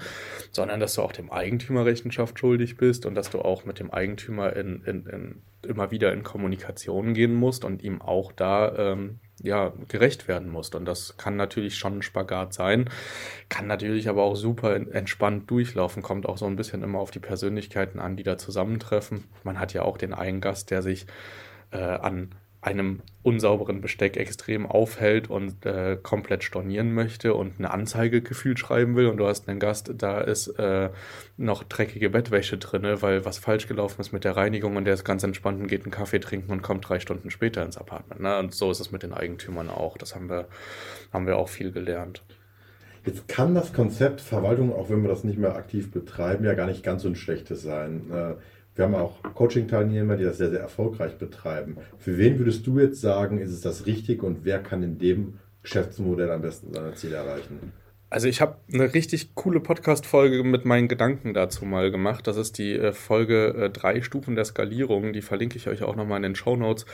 sondern 0.52 0.78
dass 0.78 0.94
du 0.94 1.02
auch 1.02 1.12
dem 1.12 1.32
Eigentümer 1.32 1.84
Rechenschaft 1.84 2.38
schuldig 2.38 2.76
bist 2.76 3.04
und 3.04 3.14
dass 3.14 3.30
du 3.30 3.40
auch 3.40 3.64
mit 3.64 3.80
dem 3.80 3.90
Eigentümer 3.90 4.54
in, 4.54 4.82
in, 4.84 5.06
in 5.06 5.42
immer 5.66 5.90
wieder 5.90 6.12
in 6.12 6.22
Kommunikation 6.22 7.14
gehen 7.14 7.34
musst 7.34 7.64
und 7.64 7.82
ihm 7.82 8.00
auch 8.00 8.30
da 8.30 8.92
ähm, 8.92 9.18
ja, 9.42 9.72
gerecht 9.88 10.28
werden 10.28 10.48
musst. 10.50 10.74
Und 10.74 10.84
das 10.86 11.16
kann 11.16 11.36
natürlich 11.36 11.76
schon 11.76 11.98
ein 11.98 12.02
Spagat 12.02 12.54
sein, 12.54 12.88
kann 13.48 13.66
natürlich 13.66 14.08
aber 14.08 14.22
auch 14.22 14.36
super 14.36 14.74
entspannt 14.74 15.50
durchlaufen, 15.50 16.02
kommt 16.02 16.26
auch 16.26 16.38
so 16.38 16.46
ein 16.46 16.56
bisschen 16.56 16.82
immer 16.82 16.98
auf 16.98 17.10
die 17.10 17.18
Persönlichkeiten 17.18 18.00
an, 18.00 18.16
die 18.16 18.22
da 18.22 18.38
zusammentreffen. 18.38 19.24
Man 19.44 19.60
hat 19.60 19.72
ja 19.72 19.82
auch 19.82 19.98
den 19.98 20.14
einen 20.14 20.40
Gast, 20.40 20.70
der 20.70 20.82
sich 20.82 21.06
äh, 21.70 21.78
an 21.78 22.34
einem 22.66 23.00
unsauberen 23.22 23.80
Besteck 23.80 24.16
extrem 24.16 24.66
aufhält 24.66 25.30
und 25.30 25.64
äh, 25.64 25.96
komplett 26.02 26.42
stornieren 26.42 26.92
möchte 26.92 27.34
und 27.34 27.54
eine 27.58 27.70
Anzeige 27.70 28.22
gefühlt 28.22 28.58
schreiben 28.58 28.96
will 28.96 29.06
und 29.06 29.18
du 29.18 29.26
hast 29.26 29.48
einen 29.48 29.60
Gast, 29.60 29.92
da 29.96 30.20
ist 30.20 30.48
äh, 30.58 30.90
noch 31.36 31.62
dreckige 31.62 32.10
Bettwäsche 32.10 32.58
drin, 32.58 32.82
weil 33.00 33.24
was 33.24 33.38
falsch 33.38 33.68
gelaufen 33.68 34.00
ist 34.00 34.12
mit 34.12 34.24
der 34.24 34.36
Reinigung 34.36 34.76
und 34.76 34.84
der 34.84 34.94
ist 34.94 35.04
ganz 35.04 35.22
entspannt 35.22 35.60
und 35.60 35.68
geht 35.68 35.84
einen 35.84 35.92
Kaffee 35.92 36.18
trinken 36.18 36.50
und 36.50 36.62
kommt 36.62 36.88
drei 36.88 36.98
Stunden 36.98 37.30
später 37.30 37.62
ins 37.64 37.78
Apartment. 37.78 38.20
Ne? 38.20 38.36
Und 38.38 38.54
so 38.54 38.70
ist 38.70 38.80
es 38.80 38.90
mit 38.90 39.04
den 39.04 39.12
Eigentümern 39.12 39.70
auch. 39.70 39.96
Das 39.96 40.16
haben 40.16 40.28
wir, 40.28 40.48
haben 41.12 41.26
wir 41.26 41.36
auch 41.36 41.48
viel 41.48 41.70
gelernt. 41.70 42.22
Jetzt 43.04 43.28
kann 43.28 43.54
das 43.54 43.72
Konzept 43.72 44.20
Verwaltung, 44.20 44.74
auch 44.74 44.90
wenn 44.90 45.02
wir 45.02 45.08
das 45.08 45.22
nicht 45.22 45.38
mehr 45.38 45.54
aktiv 45.54 45.92
betreiben, 45.92 46.44
ja 46.44 46.54
gar 46.54 46.66
nicht 46.66 46.82
ganz 46.82 47.02
so 47.02 47.08
ein 47.08 47.14
schlechtes 47.14 47.62
sein. 47.62 48.10
Äh, 48.10 48.34
wir 48.76 48.84
haben 48.84 48.94
auch 48.94 49.22
Coaching-Teilnehmer, 49.22 50.16
die 50.16 50.24
das 50.24 50.36
sehr, 50.38 50.50
sehr 50.50 50.60
erfolgreich 50.60 51.16
betreiben. 51.16 51.78
Für 51.98 52.18
wen 52.18 52.38
würdest 52.38 52.66
du 52.66 52.78
jetzt 52.78 53.00
sagen, 53.00 53.40
ist 53.40 53.50
es 53.50 53.62
das 53.62 53.86
richtig 53.86 54.22
und 54.22 54.44
wer 54.44 54.62
kann 54.62 54.82
in 54.82 54.98
dem 54.98 55.38
Geschäftsmodell 55.62 56.30
am 56.30 56.42
besten 56.42 56.72
seine 56.72 56.94
Ziele 56.94 57.16
erreichen? 57.16 57.72
Also 58.08 58.28
ich 58.28 58.40
habe 58.40 58.58
eine 58.72 58.94
richtig 58.94 59.34
coole 59.34 59.58
Podcast-Folge 59.58 60.44
mit 60.44 60.64
meinen 60.64 60.86
Gedanken 60.86 61.34
dazu 61.34 61.64
mal 61.64 61.90
gemacht. 61.90 62.28
Das 62.28 62.36
ist 62.36 62.56
die 62.56 62.74
äh, 62.74 62.92
Folge 62.92 63.48
äh, 63.48 63.70
drei 63.70 64.00
Stufen 64.00 64.36
der 64.36 64.44
Skalierung. 64.44 65.12
Die 65.12 65.22
verlinke 65.22 65.56
ich 65.56 65.66
euch 65.66 65.82
auch 65.82 65.96
nochmal 65.96 66.18
in 66.18 66.22
den 66.22 66.34
Show 66.36 66.54
Notes. 66.54 66.86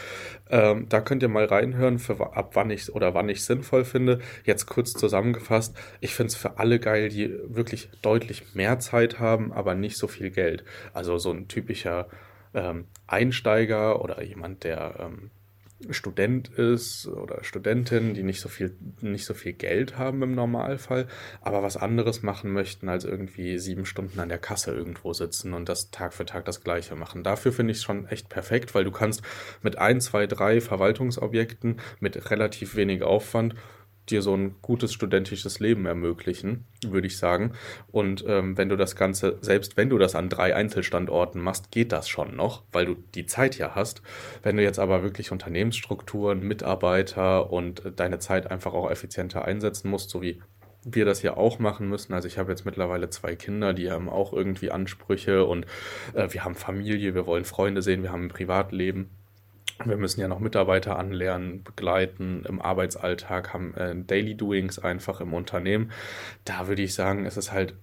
Ähm, 0.48 0.88
da 0.88 1.02
könnt 1.02 1.22
ihr 1.22 1.28
mal 1.28 1.44
reinhören, 1.44 1.98
für, 1.98 2.18
ab 2.34 2.52
wann 2.54 2.70
ich 2.70 2.94
oder 2.94 3.12
wann 3.12 3.28
ich 3.28 3.44
sinnvoll 3.44 3.84
finde. 3.84 4.20
Jetzt 4.44 4.64
kurz 4.64 4.94
zusammengefasst. 4.94 5.76
Ich 6.00 6.14
finde 6.14 6.28
es 6.28 6.34
für 6.34 6.58
alle 6.58 6.80
geil, 6.80 7.10
die 7.10 7.30
wirklich 7.44 7.90
deutlich 8.00 8.54
mehr 8.54 8.78
Zeit 8.78 9.18
haben, 9.18 9.52
aber 9.52 9.74
nicht 9.74 9.98
so 9.98 10.08
viel 10.08 10.30
Geld. 10.30 10.64
Also 10.94 11.18
so 11.18 11.30
ein 11.30 11.46
typischer 11.46 12.08
ähm, 12.54 12.86
Einsteiger 13.06 14.02
oder 14.02 14.22
jemand, 14.22 14.64
der 14.64 14.94
ähm, 14.98 15.30
Student 15.90 16.48
ist 16.48 17.06
oder 17.06 17.42
Studentin, 17.44 18.14
die 18.14 18.22
nicht 18.22 18.40
so 18.40 18.48
viel, 18.48 18.76
nicht 19.00 19.24
so 19.24 19.34
viel 19.34 19.52
Geld 19.52 19.98
haben 19.98 20.22
im 20.22 20.34
Normalfall, 20.34 21.06
aber 21.40 21.62
was 21.62 21.76
anderes 21.76 22.22
machen 22.22 22.52
möchten, 22.52 22.88
als 22.88 23.04
irgendwie 23.04 23.58
sieben 23.58 23.86
Stunden 23.86 24.20
an 24.20 24.28
der 24.28 24.38
Kasse 24.38 24.72
irgendwo 24.72 25.12
sitzen 25.12 25.54
und 25.54 25.68
das 25.68 25.90
Tag 25.90 26.14
für 26.14 26.24
Tag 26.24 26.44
das 26.44 26.62
Gleiche 26.62 26.94
machen. 26.96 27.22
Dafür 27.22 27.52
finde 27.52 27.72
ich 27.72 27.78
es 27.78 27.84
schon 27.84 28.06
echt 28.06 28.28
perfekt, 28.28 28.74
weil 28.74 28.84
du 28.84 28.90
kannst 28.90 29.22
mit 29.62 29.78
ein, 29.78 30.00
zwei, 30.00 30.26
drei 30.26 30.60
Verwaltungsobjekten 30.60 31.80
mit 32.00 32.30
relativ 32.30 32.76
wenig 32.76 33.02
Aufwand 33.02 33.54
dir 34.10 34.22
so 34.22 34.34
ein 34.34 34.56
gutes 34.62 34.92
studentisches 34.92 35.60
Leben 35.60 35.86
ermöglichen, 35.86 36.64
würde 36.84 37.06
ich 37.06 37.18
sagen. 37.18 37.52
Und 37.90 38.24
ähm, 38.26 38.58
wenn 38.58 38.68
du 38.68 38.76
das 38.76 38.96
Ganze, 38.96 39.38
selbst 39.40 39.76
wenn 39.76 39.90
du 39.90 39.98
das 39.98 40.14
an 40.14 40.28
drei 40.28 40.54
Einzelstandorten 40.54 41.40
machst, 41.40 41.70
geht 41.70 41.92
das 41.92 42.08
schon 42.08 42.34
noch, 42.34 42.64
weil 42.72 42.86
du 42.86 42.96
die 43.14 43.26
Zeit 43.26 43.56
ja 43.58 43.74
hast. 43.74 44.02
Wenn 44.42 44.56
du 44.56 44.62
jetzt 44.62 44.78
aber 44.78 45.02
wirklich 45.02 45.30
Unternehmensstrukturen, 45.30 46.40
Mitarbeiter 46.40 47.52
und 47.52 47.92
deine 47.96 48.18
Zeit 48.18 48.50
einfach 48.50 48.74
auch 48.74 48.90
effizienter 48.90 49.44
einsetzen 49.44 49.88
musst, 49.88 50.10
so 50.10 50.20
wie 50.20 50.40
wir 50.84 51.04
das 51.04 51.22
ja 51.22 51.36
auch 51.36 51.60
machen 51.60 51.88
müssen. 51.88 52.12
Also 52.12 52.26
ich 52.26 52.38
habe 52.38 52.50
jetzt 52.50 52.64
mittlerweile 52.64 53.08
zwei 53.08 53.36
Kinder, 53.36 53.72
die 53.72 53.90
haben 53.90 54.08
auch 54.08 54.32
irgendwie 54.32 54.72
Ansprüche 54.72 55.44
und 55.44 55.64
äh, 56.14 56.28
wir 56.30 56.44
haben 56.44 56.56
Familie, 56.56 57.14
wir 57.14 57.26
wollen 57.26 57.44
Freunde 57.44 57.82
sehen, 57.82 58.02
wir 58.02 58.10
haben 58.10 58.24
ein 58.24 58.28
Privatleben 58.28 59.10
wir 59.84 59.96
müssen 59.96 60.20
ja 60.20 60.28
noch 60.28 60.40
Mitarbeiter 60.40 60.98
anlernen, 60.98 61.62
begleiten 61.62 62.44
im 62.48 62.60
Arbeitsalltag, 62.60 63.52
haben 63.52 63.74
äh, 63.74 63.94
Daily 63.96 64.34
Doings 64.34 64.78
einfach 64.78 65.20
im 65.20 65.34
Unternehmen. 65.34 65.92
Da 66.44 66.68
würde 66.68 66.82
ich 66.82 66.94
sagen, 66.94 67.26
es 67.26 67.36
ist 67.36 67.52
halt, 67.52 67.74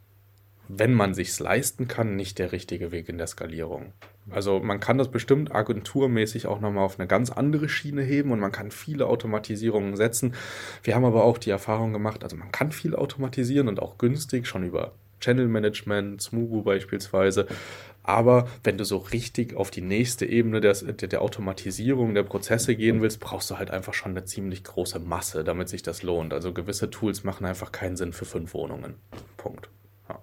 wenn 0.67 0.93
man 0.93 1.13
sich's 1.13 1.39
leisten 1.39 1.87
kann, 1.87 2.15
nicht 2.15 2.37
der 2.37 2.51
richtige 2.51 2.91
Weg 2.91 3.09
in 3.09 3.17
der 3.17 3.27
Skalierung. 3.27 3.93
Also 4.29 4.59
man 4.59 4.79
kann 4.79 4.97
das 4.97 5.09
bestimmt 5.09 5.53
agenturmäßig 5.53 6.45
auch 6.45 6.59
nochmal 6.59 6.85
auf 6.85 6.99
eine 6.99 7.07
ganz 7.07 7.31
andere 7.31 7.69
Schiene 7.69 8.03
heben 8.03 8.31
und 8.31 8.39
man 8.39 8.51
kann 8.51 8.69
viele 8.69 9.07
Automatisierungen 9.07 9.95
setzen. 9.95 10.35
Wir 10.83 10.95
haben 10.95 11.05
aber 11.05 11.23
auch 11.23 11.39
die 11.39 11.49
Erfahrung 11.49 11.93
gemacht, 11.93 12.23
also 12.23 12.35
man 12.35 12.51
kann 12.51 12.71
viel 12.71 12.95
automatisieren 12.95 13.67
und 13.67 13.81
auch 13.81 13.97
günstig, 13.97 14.47
schon 14.47 14.63
über 14.63 14.93
Channel 15.19 15.47
Management, 15.47 16.21
Smugu 16.21 16.63
beispielsweise. 16.63 17.47
Aber 18.09 18.47
wenn 18.63 18.75
du 18.75 18.85
so 18.85 18.97
richtig 18.97 19.55
auf 19.55 19.69
die 19.69 19.81
nächste 19.81 20.25
Ebene 20.25 20.61
der, 20.61 20.73
der, 20.73 21.21
Automatisierung 21.21 22.15
der 22.15 22.23
Prozesse 22.23 22.75
gehen 22.75 23.03
willst, 23.03 23.19
brauchst 23.19 23.51
du 23.51 23.59
halt 23.59 23.69
einfach 23.69 23.93
schon 23.93 24.13
eine 24.13 24.25
ziemlich 24.25 24.63
große 24.63 24.97
Masse, 24.97 25.43
damit 25.43 25.69
sich 25.69 25.83
das 25.83 26.01
lohnt. 26.01 26.33
Also 26.33 26.51
gewisse 26.51 26.89
Tools 26.89 27.23
machen 27.23 27.45
einfach 27.45 27.71
keinen 27.71 27.97
Sinn 27.97 28.11
für 28.11 28.25
fünf 28.25 28.55
Wohnungen. 28.55 28.95
Punkt. 29.37 29.69
Ja, 30.09 30.19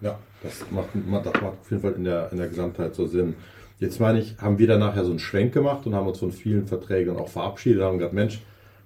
ja 0.00 0.18
das, 0.42 0.68
macht, 0.72 0.88
das 0.92 1.40
macht 1.40 1.56
auf 1.60 1.70
jeden 1.70 1.82
Fall 1.82 1.92
in 1.92 2.02
der, 2.02 2.32
in 2.32 2.38
der 2.38 2.48
Gesamtheit 2.48 2.96
so 2.96 3.06
Sinn. 3.06 3.36
Jetzt 3.78 4.00
meine 4.00 4.18
ich, 4.18 4.36
haben 4.38 4.58
wir 4.58 4.66
dann 4.66 4.80
nachher 4.80 5.04
so 5.04 5.10
einen 5.10 5.20
Schwenk 5.20 5.54
gemacht 5.54 5.86
und 5.86 5.94
haben 5.94 6.08
uns 6.08 6.18
von 6.18 6.32
vielen 6.32 6.66
Verträgen 6.66 7.16
auch 7.16 7.28
verabschiedet, 7.28 7.80
haben 7.80 7.98
gesagt, 7.98 8.14
Mensch, 8.14 8.40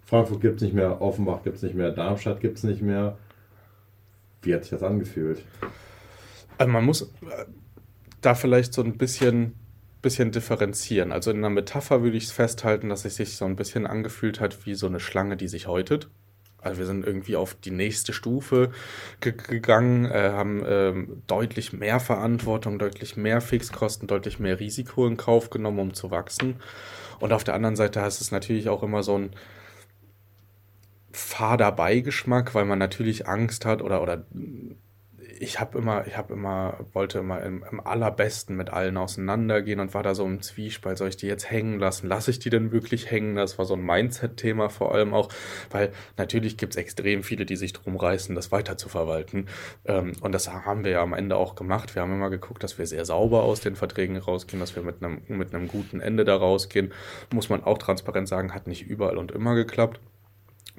Frankfurt 0.05 0.43
gibt 0.43 0.57
es 0.57 0.63
nicht 0.63 0.75
mehr, 0.75 1.01
Offenbach 1.01 1.43
gibt 1.43 1.57
es 1.57 1.63
nicht 1.63 1.75
mehr, 1.75 1.93
Darmstadt 1.93 2.43
gibt 2.43 2.59
es 2.59 2.63
nicht 2.63 2.83
mehr. 2.83 3.17
Wie 4.43 4.53
hat 4.53 4.65
sich 4.65 4.71
das 4.73 4.83
angefühlt? 4.83 5.43
Also 6.59 6.73
man 6.73 6.85
muss 6.85 7.03
äh, 7.03 7.45
da 8.21 8.35
vielleicht 8.35 8.73
so 8.75 8.83
ein 8.83 8.97
bisschen, 8.97 9.55
bisschen 10.03 10.33
differenzieren. 10.33 11.13
Also 11.13 11.31
in 11.31 11.39
einer 11.39 11.51
Metapher 11.51 12.03
würde 12.03 12.17
ich 12.17 12.25
es 12.25 12.33
festhalten, 12.33 12.89
dass 12.89 13.05
es 13.05 13.17
sich 13.17 13.37
so 13.37 13.45
ein 13.45 13.57
bisschen 13.57 13.87
angefühlt 13.87 14.41
hat 14.41 14.67
wie 14.67 14.75
so 14.75 14.87
eine 14.87 15.01
Schlange, 15.01 15.37
die 15.37 15.49
sich 15.49 15.67
häutet. 15.67 16.09
Also 16.65 16.79
wir 16.79 16.87
sind 16.87 17.07
irgendwie 17.07 17.37
auf 17.37 17.55
die 17.55 17.71
nächste 17.71 18.15
Stufe 18.15 18.71
ge 19.21 19.35
gegangen, 19.37 20.07
äh, 20.07 20.31
haben 20.33 20.65
ähm, 20.67 21.23
deutlich 21.27 21.75
mehr 21.75 22.01
Verantwortung, 22.01 22.79
deutlich 22.79 23.17
mehr 23.17 23.43
Fixkosten, 23.43 24.09
deutlich 24.09 24.39
mehr 24.39 24.59
Risiko 24.61 25.07
in 25.07 25.19
Kauf 25.19 25.51
genommen, 25.51 25.79
um 25.79 25.95
zu 25.95 26.11
wachsen. 26.11 26.57
Und 27.21 27.33
auf 27.33 27.45
der 27.45 27.55
anderen 27.55 27.77
Seite 27.77 28.01
hast 28.01 28.23
es 28.23 28.31
natürlich 28.31 28.71
auch 28.71 28.83
immer 28.83 29.03
so 29.03 29.19
ein 29.19 29.31
fader 31.13 31.71
Beigeschmack, 31.71 32.55
weil 32.55 32.65
man 32.65 32.79
natürlich 32.79 33.29
Angst 33.29 33.67
hat 33.67 33.83
oder, 33.83 34.03
oder 34.03 34.27
ich 35.45 35.61
habe 35.61 35.79
immer, 35.79 36.07
ich 36.07 36.17
habe 36.17 36.33
immer, 36.33 36.79
wollte 36.93 37.19
immer 37.19 37.43
im, 37.43 37.65
im, 37.71 37.81
allerbesten 37.81 38.57
mit 38.57 38.71
allen 38.71 38.97
auseinandergehen 38.97 39.79
und 39.79 39.95
war 39.95 40.03
da 40.03 40.15
so 40.15 40.25
im 40.25 40.43
Zwiespalt, 40.43 40.99
soll 40.99 41.09
ich 41.09 41.17
die 41.17 41.27
jetzt 41.27 41.51
hängen 41.51 41.79
lassen? 41.79 42.09
Lasse 42.09 42.31
ich 42.31 42.39
die 42.39 42.51
denn 42.51 42.73
wirklich 42.73 43.11
hängen? 43.11 43.37
Das 43.37 43.59
war 43.59 43.67
so 43.67 43.75
ein 43.75 43.85
Mindset-Thema 43.85 44.71
vor 44.71 44.95
allem 44.95 45.13
auch, 45.13 45.29
weil 45.71 45.93
natürlich 46.17 46.57
gibt 46.57 46.73
es 46.73 46.77
extrem 46.77 47.23
viele, 47.23 47.47
die 47.47 47.57
sich 47.57 47.73
drum 47.75 47.97
reißen, 47.97 48.35
das 48.35 48.51
weiter 48.53 48.77
zu 48.77 48.89
verwalten. 48.89 49.47
Ähm, 49.85 50.13
und 50.23 50.33
das 50.33 50.51
haben 50.51 50.85
wir 50.85 50.93
ja 50.93 51.03
am 51.03 51.13
Ende 51.13 51.37
auch 51.37 51.55
gemacht. 51.55 51.95
Wir 51.95 52.03
haben 52.03 52.13
immer 52.13 52.31
geguckt, 52.31 52.63
dass 52.63 52.79
wir 52.79 52.87
sehr 52.87 53.05
sauber 53.05 53.43
aus 53.43 53.61
den 53.61 53.77
Verträgen 53.77 54.17
rausgehen, 54.17 54.61
dass 54.61 54.75
wir 54.75 54.83
mit 54.83 55.03
einem, 55.03 55.23
mit 55.29 55.55
einem 55.55 55.69
guten 55.69 56.01
Ende 56.01 56.25
da 56.25 56.37
rausgehen. 56.37 56.93
Muss 57.33 57.51
man 57.51 57.63
auch 57.63 57.79
transparent 57.79 58.29
sagen, 58.29 58.55
hat 58.55 58.67
nicht 58.67 58.87
überall 58.87 59.19
und 59.19 59.31
immer 59.31 59.55
geklappt 59.55 60.01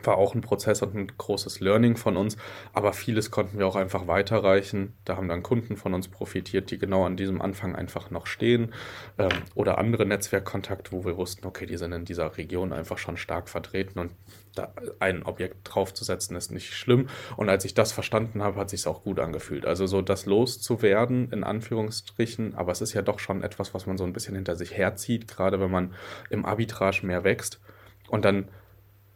war 0.04 0.18
auch 0.18 0.36
ein 0.36 0.42
Prozess 0.42 0.82
und 0.82 0.96
ein 0.96 1.12
großes 1.18 1.60
Learning 1.60 1.96
von 1.96 2.18
uns, 2.18 2.38
aber 2.74 2.94
vieles 2.94 3.32
konnten 3.32 3.58
wir 3.58 3.68
auch 3.68 3.76
einfach 3.76 4.08
weiterreichen. 4.08 4.94
Da 5.06 5.16
haben 5.16 5.28
dann 5.28 5.44
Kunden 5.44 5.78
von 5.78 5.94
uns 5.94 6.08
profitiert, 6.08 6.70
die 6.72 6.78
genau 6.78 7.06
an 7.06 7.18
diesem 7.18 7.42
Anfang 7.42 7.76
einfach 7.76 8.12
noch 8.12 8.28
stehen 8.28 8.74
ähm, 9.18 9.30
oder 9.56 9.78
andere 9.78 10.06
Netzwerkkontakte, 10.06 10.92
wo 10.92 11.06
wir 11.06 11.18
wussten, 11.18 11.48
okay, 11.48 11.66
die 11.66 11.78
sind 11.78 11.92
in 11.94 12.06
dieser 12.06 12.38
Region 12.38 12.74
einfach 12.74 12.98
schon 12.98 13.18
stark 13.18 13.50
vertreten 13.50 14.00
und 14.00 14.12
da 14.54 14.74
ein 15.00 15.24
Objekt 15.24 15.58
draufzusetzen 15.64 16.36
ist 16.38 16.52
nicht 16.52 16.74
schlimm. 16.74 17.10
Und 17.36 17.50
als 17.50 17.66
ich 17.66 17.74
das 17.74 17.92
verstanden 17.92 18.42
habe, 18.42 18.60
hat 18.60 18.70
sich 18.70 18.88
auch 18.88 19.04
gut 19.04 19.20
angefühlt. 19.20 19.66
Also 19.66 19.86
so 19.86 20.02
das 20.02 20.26
loszuwerden, 20.26 21.30
in 21.32 21.44
Anführungsstrichen, 21.44 22.56
aber 22.56 22.72
es 22.72 22.82
ist 22.82 22.94
ja 22.94 23.02
doch 23.02 23.20
schon 23.20 23.44
etwas, 23.44 23.74
was 23.74 23.86
man 23.86 23.98
so 23.98 24.06
ein 24.06 24.14
bisschen 24.14 24.36
hinter 24.36 24.56
sich 24.56 24.74
herzieht, 24.74 25.28
gerade 25.28 25.60
wenn 25.60 25.72
man 25.72 25.94
im 26.30 26.46
Arbitrage 26.46 27.06
mehr 27.06 27.24
wächst 27.24 27.60
und 28.08 28.24
dann 28.24 28.48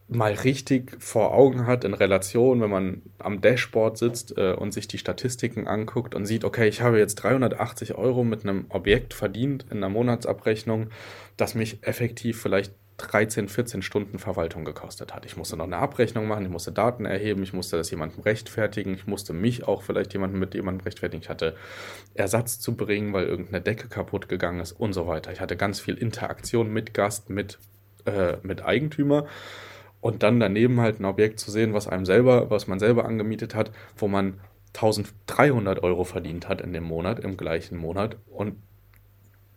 mal 0.09 0.33
richtig 0.33 0.97
vor 0.99 1.33
Augen 1.33 1.67
hat 1.67 1.83
in 1.83 1.93
Relation, 1.93 2.61
wenn 2.61 2.69
man 2.69 3.01
am 3.19 3.41
Dashboard 3.41 3.97
sitzt 3.97 4.37
äh, 4.37 4.53
und 4.53 4.73
sich 4.73 4.87
die 4.87 4.97
Statistiken 4.97 5.67
anguckt 5.67 6.15
und 6.15 6.25
sieht, 6.25 6.43
okay, 6.43 6.67
ich 6.67 6.81
habe 6.81 6.97
jetzt 6.97 7.15
380 7.15 7.95
Euro 7.95 8.23
mit 8.23 8.43
einem 8.43 8.65
Objekt 8.69 9.13
verdient 9.13 9.65
in 9.69 9.77
einer 9.77 9.89
Monatsabrechnung, 9.89 10.89
das 11.37 11.53
mich 11.53 11.83
effektiv 11.83 12.41
vielleicht 12.41 12.73
13, 12.97 13.47
14 13.47 13.81
Stunden 13.81 14.19
Verwaltung 14.19 14.65
gekostet 14.65 15.13
hat. 15.13 15.25
Ich 15.25 15.37
musste 15.37 15.55
noch 15.55 15.65
eine 15.65 15.77
Abrechnung 15.77 16.27
machen, 16.27 16.43
ich 16.43 16.51
musste 16.51 16.71
Daten 16.71 17.05
erheben, 17.05 17.43
ich 17.43 17.53
musste 17.53 17.77
das 17.77 17.89
jemandem 17.91 18.21
rechtfertigen, 18.23 18.93
ich 18.95 19.07
musste 19.07 19.31
mich 19.31 19.67
auch 19.67 19.83
vielleicht 19.83 20.11
jemandem 20.13 20.39
mit 20.39 20.53
jemandem 20.53 20.83
rechtfertigen. 20.83 21.21
Ich 21.23 21.29
hatte 21.29 21.55
Ersatz 22.15 22.59
zu 22.59 22.75
bringen, 22.75 23.13
weil 23.13 23.25
irgendeine 23.25 23.61
Decke 23.61 23.87
kaputt 23.87 24.27
gegangen 24.27 24.59
ist 24.59 24.73
und 24.73 24.93
so 24.93 25.07
weiter. 25.07 25.31
Ich 25.31 25.39
hatte 25.39 25.55
ganz 25.55 25.79
viel 25.79 25.95
Interaktion 25.95 26.73
mit 26.73 26.93
Gast, 26.93 27.29
mit, 27.29 27.59
äh, 28.05 28.37
mit 28.43 28.65
Eigentümer 28.65 29.27
und 30.01 30.23
dann 30.23 30.39
daneben 30.39 30.79
halt 30.79 30.99
ein 30.99 31.05
Objekt 31.05 31.39
zu 31.39 31.51
sehen, 31.51 31.73
was 31.73 31.87
einem 31.87 32.05
selber, 32.05 32.49
was 32.49 32.67
man 32.67 32.79
selber 32.79 33.05
angemietet 33.05 33.55
hat, 33.55 33.71
wo 33.97 34.07
man 34.07 34.39
1300 34.75 35.83
Euro 35.83 36.03
verdient 36.03 36.47
hat 36.47 36.61
in 36.61 36.73
dem 36.73 36.83
Monat, 36.83 37.19
im 37.19 37.37
gleichen 37.37 37.77
Monat 37.77 38.17
und 38.27 38.55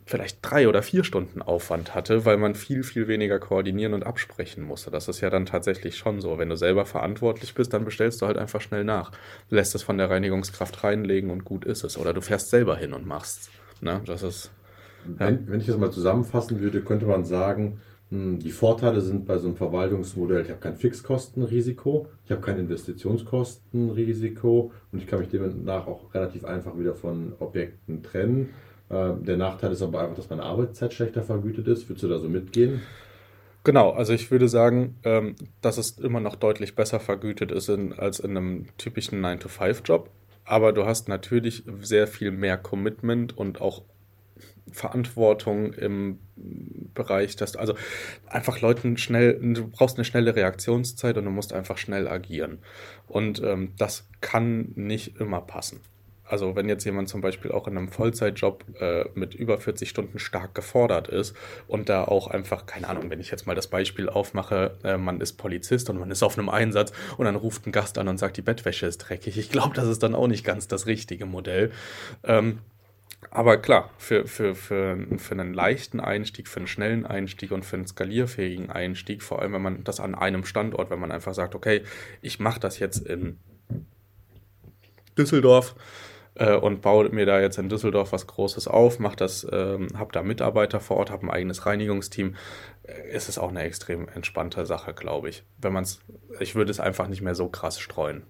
vielleicht 0.05 0.38
drei 0.42 0.68
oder 0.68 0.83
vier 0.83 1.05
Stunden 1.05 1.42
Aufwand 1.42 1.94
hatte, 1.94 2.24
weil 2.24 2.37
man 2.37 2.55
viel, 2.55 2.83
viel 2.83 3.09
weniger 3.09 3.38
koordinieren 3.38 3.94
und 3.94 4.05
absprechen 4.05 4.64
musste. 4.64 4.90
Das 4.90 5.09
ist 5.09 5.20
ja 5.20 5.31
dann 5.31 5.46
tatsächlich 5.46 5.96
schon 5.96 6.20
so. 6.20 6.38
Wenn 6.38 6.48
du 6.48 6.57
selber 6.57 6.87
verantwortlich 6.87 7.55
bist, 7.55 7.72
dann 7.72 7.85
bestellst 7.85 8.20
du 8.20 8.26
halt 8.26 8.37
einfach 8.37 8.61
schnell 8.61 8.85
nach. 8.85 9.12
Lässt 9.48 9.74
es 9.74 9.83
von 9.83 9.98
der 9.98 10.11
Reinigungskraft 10.11 10.83
reinlegen 10.83 11.31
und 11.31 11.44
gut 11.44 11.64
ist 11.64 11.85
es. 11.85 11.96
Oder 11.96 12.12
du 12.12 12.20
fährst 12.20 12.50
selber 12.50 12.76
hin 12.76 12.94
und 12.94 13.07
machst. 13.07 13.50
Ne? 13.81 14.00
Ja. 14.05 14.16
Wenn, 15.28 15.48
wenn 15.48 15.61
ich 15.61 15.66
das 15.66 15.78
mal 15.78 15.90
zusammenfassen 15.90 16.61
würde, 16.61 16.83
könnte 16.83 17.07
man 17.07 17.24
sagen, 17.24 17.81
die 18.14 18.51
Vorteile 18.51 19.01
sind 19.01 19.25
bei 19.25 19.38
so 19.38 19.48
einem 19.48 19.57
Verwaltungsmodell, 19.57 20.42
ich 20.42 20.51
habe 20.51 20.61
kein 20.61 20.77
Fixkostenrisiko, 20.77 22.09
ich 22.27 22.31
habe 22.31 22.42
kein 22.42 22.59
Investitionskostenrisiko 22.59 24.70
und 24.92 24.98
ich 24.98 25.07
kann 25.07 25.20
mich 25.20 25.31
demnach 25.31 25.87
auch 25.87 26.12
relativ 26.12 26.44
einfach 26.44 26.79
wieder 26.79 26.94
von 26.94 27.33
Objekten 27.38 28.03
trennen. 28.03 28.51
Ähm, 28.90 29.25
der 29.25 29.38
Nachteil 29.38 29.72
ist 29.72 29.81
aber 29.81 30.03
einfach, 30.03 30.16
dass 30.16 30.29
meine 30.29 30.42
Arbeitszeit 30.42 30.92
schlechter 30.92 31.22
vergütet 31.22 31.66
ist. 31.68 31.88
Würdest 31.88 32.05
du 32.05 32.09
da 32.09 32.18
so 32.18 32.29
mitgehen? 32.29 32.83
Genau, 33.64 33.92
also 33.92 34.12
ich 34.12 34.31
würde 34.31 34.48
sagen, 34.48 34.98
ähm, 35.05 35.35
dass 35.62 35.79
es 35.79 35.98
immer 35.98 36.20
noch 36.20 36.37
deutlich 36.37 36.75
besser 36.75 37.01
vergütet 37.01 37.51
ist 37.51 37.70
als 37.70 38.20
in 38.20 38.37
einem 38.37 38.66
typischen 38.77 39.25
9-to-5-Job. 39.25 40.11
Aber 40.44 40.75
du 40.75 40.85
hast 40.85 41.09
natürlich 41.09 41.64
sehr 41.81 42.07
viel 42.07 42.31
mehr 42.31 42.59
Commitment 42.59 43.38
und 43.38 43.62
auch 43.62 43.85
Verantwortung 44.72 45.72
im 45.72 46.18
Bereich, 46.94 47.37
dass 47.37 47.56
also 47.56 47.74
einfach 48.26 48.61
Leuten 48.61 48.96
schnell, 48.96 49.38
du 49.40 49.68
brauchst 49.68 49.96
eine 49.96 50.04
schnelle 50.04 50.35
Reaktionszeit 50.35 51.16
und 51.16 51.24
du 51.24 51.30
musst 51.30 51.52
einfach 51.52 51.78
schnell 51.78 52.08
agieren. 52.08 52.58
Und 53.06 53.42
ähm, 53.42 53.72
das 53.78 54.08
kann 54.20 54.72
nicht 54.74 55.20
immer 55.20 55.40
passen. 55.40 55.80
Also 56.32 56.56
wenn 56.56 56.66
jetzt 56.66 56.85
jemand 56.85 57.11
zum 57.11 57.20
Beispiel 57.20 57.52
auch 57.52 57.68
in 57.68 57.76
einem 57.76 57.88
Vollzeitjob 57.88 58.64
äh, 58.80 59.04
mit 59.14 59.35
über 59.35 59.58
40 59.58 59.87
Stunden 59.87 60.18
stark 60.18 60.54
gefordert 60.54 61.08
ist 61.08 61.37
und 61.68 61.90
da 61.90 62.04
auch 62.04 62.26
einfach, 62.26 62.64
keine 62.64 62.88
Ahnung, 62.88 63.11
wenn 63.11 63.20
ich 63.20 63.30
jetzt 63.30 63.46
mal 63.46 63.54
das 63.54 63.66
Beispiel 63.66 64.08
aufmache, 64.08 64.78
äh, 64.82 64.96
man 64.96 65.20
ist 65.20 65.35
Polizist 65.35 65.90
und 65.90 65.98
man 65.98 66.11
ist 66.11 66.22
auf 66.22 66.38
einem 66.38 66.48
Einsatz 66.48 66.94
und 67.18 67.26
dann 67.26 67.37
ruft 67.37 67.66
ein 67.66 67.72
Gast 67.72 67.98
an 67.98 68.08
und 68.08 68.16
sagt, 68.16 68.38
die 68.38 68.42
Bettwäsche 68.42 68.87
ist 68.87 68.96
dreckig. 68.96 69.37
Ich 69.37 69.50
glaube, 69.50 69.74
das 69.74 69.87
ist 69.87 70.02
dann 70.02 70.14
auch 70.14 70.26
nicht 70.26 70.42
ganz 70.42 70.68
das 70.68 70.87
richtige 70.87 71.26
Modell. 71.26 71.70
Ähm, 72.24 72.61
aber 73.30 73.56
klar, 73.56 73.90
für, 73.98 74.26
für, 74.26 74.54
für, 74.54 74.98
für 75.16 75.32
einen 75.32 75.54
leichten 75.54 76.00
Einstieg, 76.00 76.48
für 76.48 76.58
einen 76.61 76.66
schnellen 76.66 77.06
Einstieg 77.06 77.52
und 77.52 77.64
für 77.64 77.76
einen 77.76 77.87
skalierfähigen 77.87 78.70
Einstieg, 78.70 79.22
vor 79.22 79.40
allem 79.40 79.52
wenn 79.52 79.62
man 79.62 79.85
das 79.85 80.00
an 80.00 80.14
einem 80.14 80.44
Standort, 80.44 80.90
wenn 80.90 81.00
man 81.00 81.12
einfach 81.12 81.35
sagt, 81.35 81.54
okay, 81.54 81.82
ich 82.20 82.40
mache 82.40 82.61
das 82.61 82.78
jetzt 82.78 83.06
in 83.06 83.38
Düsseldorf, 85.16 85.74
äh, 86.35 86.54
und 86.54 86.80
baue 86.80 87.08
mir 87.11 87.26
da 87.26 87.40
jetzt 87.40 87.58
in 87.58 87.68
Düsseldorf 87.68 88.12
was 88.12 88.26
Großes 88.26 88.68
auf, 88.68 88.98
mach 88.98 89.14
das, 89.14 89.46
ähm, 89.50 89.88
habe 89.94 90.12
da 90.12 90.22
Mitarbeiter 90.22 90.80
vor 90.80 90.96
Ort, 90.96 91.11
habe 91.11 91.26
ein 91.26 91.30
eigenes 91.30 91.66
Reinigungsteam, 91.66 92.37
äh, 92.85 93.14
ist 93.14 93.28
es 93.28 93.38
auch 93.38 93.50
eine 93.50 93.62
extrem 93.62 94.08
entspannte 94.08 94.64
Sache, 94.66 94.94
glaube 94.94 95.28
ich. 95.28 95.44
Wenn 95.58 95.72
man 95.72 95.85
es, 95.85 96.00
ich 96.40 96.54
würde 96.54 96.70
es 96.70 96.80
einfach 96.80 97.08
nicht 97.08 97.22
mehr 97.22 97.35
so 97.35 97.48
krass 97.48 97.78
streuen. 97.78 98.22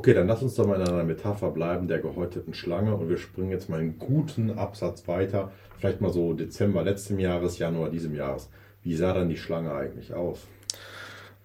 Okay, 0.00 0.14
dann 0.14 0.28
lass 0.28 0.42
uns 0.42 0.54
doch 0.54 0.66
mal 0.66 0.80
in 0.80 0.88
einer 0.88 1.04
Metapher 1.04 1.50
bleiben 1.50 1.86
der 1.86 1.98
gehäuteten 1.98 2.54
Schlange 2.54 2.96
und 2.96 3.10
wir 3.10 3.18
springen 3.18 3.50
jetzt 3.50 3.68
mal 3.68 3.80
einen 3.80 3.98
guten 3.98 4.50
Absatz 4.50 5.06
weiter, 5.06 5.52
vielleicht 5.76 6.00
mal 6.00 6.10
so 6.10 6.32
Dezember 6.32 6.82
letzten 6.82 7.18
Jahres, 7.18 7.58
Januar 7.58 7.90
diesem 7.90 8.14
Jahres. 8.14 8.48
Wie 8.82 8.96
sah 8.96 9.12
dann 9.12 9.28
die 9.28 9.36
Schlange 9.36 9.74
eigentlich 9.74 10.14
aus? 10.14 10.46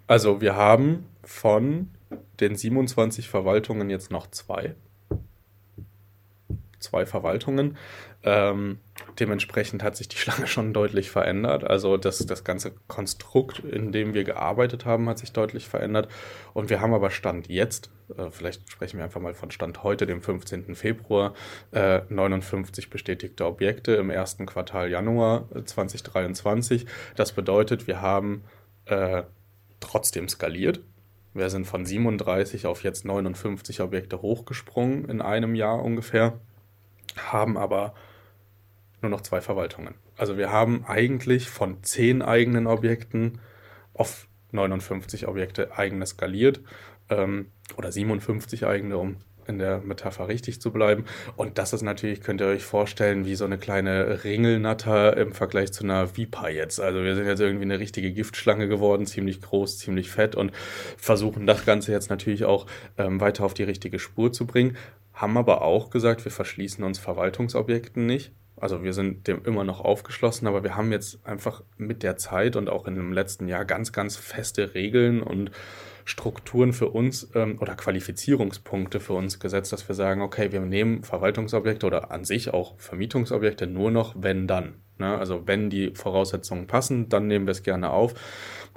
Also 0.07 0.39
wir 0.39 0.55
haben 0.55 1.03
von 1.21 1.89
den 2.39 2.55
27 2.55 3.27
Verwaltungen 3.27 3.89
jetzt 3.89 4.09
noch 4.09 4.31
zwei 4.31 4.75
zwei 6.79 7.05
Verwaltungen. 7.05 7.75
Ähm, 8.25 8.79
dementsprechend 9.19 9.83
hat 9.83 9.95
sich 9.95 10.07
die 10.07 10.17
Schlange 10.17 10.47
schon 10.47 10.73
deutlich 10.73 11.11
verändert. 11.11 11.63
Also 11.63 11.95
das, 11.95 12.25
das 12.25 12.43
ganze 12.43 12.73
Konstrukt, 12.87 13.59
in 13.59 13.91
dem 13.91 14.15
wir 14.15 14.23
gearbeitet 14.23 14.85
haben, 14.85 15.07
hat 15.07 15.19
sich 15.19 15.31
deutlich 15.31 15.67
verändert. 15.67 16.09
Und 16.53 16.71
wir 16.71 16.81
haben 16.81 16.93
aber 16.93 17.11
Stand 17.11 17.47
jetzt, 17.47 17.91
äh, 18.17 18.31
vielleicht 18.31 18.69
sprechen 18.69 18.97
wir 18.97 19.05
einfach 19.05 19.21
mal 19.21 19.35
von 19.35 19.51
Stand 19.51 19.83
heute, 19.83 20.07
dem 20.07 20.23
15. 20.23 20.73
Februar, 20.73 21.35
äh, 21.71 22.01
59 22.09 22.89
bestätigte 22.89 23.45
Objekte 23.45 23.93
im 23.93 24.09
ersten 24.09 24.47
Quartal 24.47 24.89
Januar 24.89 25.47
2023. 25.63 26.87
Das 27.15 27.31
bedeutet, 27.31 27.85
wir 27.85 28.01
haben 28.01 28.43
äh, 28.85 29.21
trotzdem 29.79 30.29
skaliert. 30.29 30.79
Wir 31.35 31.51
sind 31.51 31.67
von 31.67 31.85
37 31.85 32.65
auf 32.65 32.83
jetzt 32.83 33.05
59 33.05 33.81
Objekte 33.81 34.23
hochgesprungen 34.23 35.09
in 35.09 35.21
einem 35.21 35.53
Jahr 35.53 35.83
ungefähr 35.83 36.39
haben 37.17 37.57
aber 37.57 37.93
nur 39.01 39.09
noch 39.09 39.21
zwei 39.21 39.41
Verwaltungen. 39.41 39.95
Also 40.17 40.37
wir 40.37 40.51
haben 40.51 40.85
eigentlich 40.85 41.49
von 41.49 41.83
zehn 41.83 42.21
eigenen 42.21 42.67
Objekten 42.67 43.39
auf 43.93 44.27
59 44.51 45.27
Objekte 45.27 45.77
eigene 45.77 46.05
skaliert 46.05 46.61
ähm, 47.09 47.51
oder 47.77 47.91
57 47.91 48.65
eigene, 48.65 48.97
um 48.97 49.17
in 49.47 49.59
der 49.59 49.77
Metapher 49.79 50.27
richtig 50.27 50.59
zu 50.59 50.71
bleiben. 50.71 51.05
Und 51.35 51.59
das 51.59 51.71
ist 51.71 51.83
natürlich, 51.83 52.21
könnt 52.21 52.41
ihr 52.41 52.47
euch 52.47 52.63
vorstellen, 52.63 53.25
wie 53.25 53.35
so 53.35 53.45
eine 53.45 53.59
kleine 53.59 54.23
Ringelnatter 54.23 55.15
im 55.17 55.33
Vergleich 55.33 55.71
zu 55.71 55.83
einer 55.83 56.17
Viper 56.17 56.49
jetzt. 56.49 56.79
Also 56.79 57.03
wir 57.03 57.15
sind 57.15 57.27
jetzt 57.27 57.41
irgendwie 57.41 57.65
eine 57.65 57.77
richtige 57.77 58.11
Giftschlange 58.11 58.67
geworden, 58.67 59.05
ziemlich 59.05 59.41
groß, 59.41 59.77
ziemlich 59.77 60.09
fett 60.09 60.35
und 60.35 60.51
versuchen 60.97 61.45
das 61.45 61.63
Ganze 61.63 61.91
jetzt 61.91 62.09
natürlich 62.09 62.45
auch 62.45 62.65
ähm, 62.97 63.21
weiter 63.21 63.45
auf 63.45 63.53
die 63.53 63.63
richtige 63.63 63.99
Spur 63.99 64.31
zu 64.31 64.47
bringen 64.47 64.75
haben 65.15 65.37
aber 65.37 65.61
auch 65.61 65.89
gesagt, 65.89 66.25
wir 66.25 66.31
verschließen 66.31 66.83
uns 66.83 66.99
Verwaltungsobjekten 66.99 68.05
nicht. 68.05 68.31
Also 68.57 68.83
wir 68.83 68.93
sind 68.93 69.27
dem 69.27 69.43
immer 69.43 69.63
noch 69.63 69.81
aufgeschlossen, 69.81 70.47
aber 70.47 70.63
wir 70.63 70.75
haben 70.75 70.91
jetzt 70.91 71.25
einfach 71.25 71.63
mit 71.77 72.03
der 72.03 72.17
Zeit 72.17 72.55
und 72.55 72.69
auch 72.69 72.87
in 72.87 72.95
dem 72.95 73.11
letzten 73.11 73.47
Jahr 73.47 73.65
ganz, 73.65 73.91
ganz 73.91 74.15
feste 74.15 74.73
Regeln 74.73 75.21
und 75.21 75.51
Strukturen 76.05 76.71
für 76.71 76.89
uns 76.89 77.29
ähm, 77.33 77.57
oder 77.59 77.75
Qualifizierungspunkte 77.75 78.99
für 78.99 79.13
uns 79.13 79.39
gesetzt, 79.39 79.73
dass 79.73 79.87
wir 79.87 79.95
sagen, 79.95 80.21
okay, 80.21 80.51
wir 80.51 80.61
nehmen 80.61 81.03
Verwaltungsobjekte 81.03 81.85
oder 81.85 82.11
an 82.11 82.23
sich 82.23 82.53
auch 82.53 82.77
Vermietungsobjekte 82.77 83.65
nur 83.65 83.89
noch, 83.89 84.15
wenn 84.17 84.47
dann. 84.47 84.75
Ne? 84.99 85.17
Also 85.17 85.47
wenn 85.47 85.69
die 85.69 85.91
Voraussetzungen 85.95 86.67
passen, 86.67 87.09
dann 87.09 87.27
nehmen 87.27 87.47
wir 87.47 87.51
es 87.51 87.63
gerne 87.63 87.89
auf. 87.89 88.13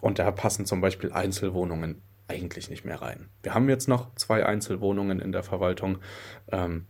Und 0.00 0.18
da 0.18 0.30
passen 0.30 0.64
zum 0.64 0.80
Beispiel 0.80 1.12
Einzelwohnungen 1.12 2.02
eigentlich 2.28 2.70
nicht 2.70 2.84
mehr 2.84 3.00
rein. 3.00 3.28
Wir 3.42 3.54
haben 3.54 3.68
jetzt 3.68 3.88
noch 3.88 4.14
zwei 4.14 4.44
Einzelwohnungen 4.44 5.20
in 5.20 5.32
der 5.32 5.42
Verwaltung. 5.42 5.98
Ähm, 6.50 6.86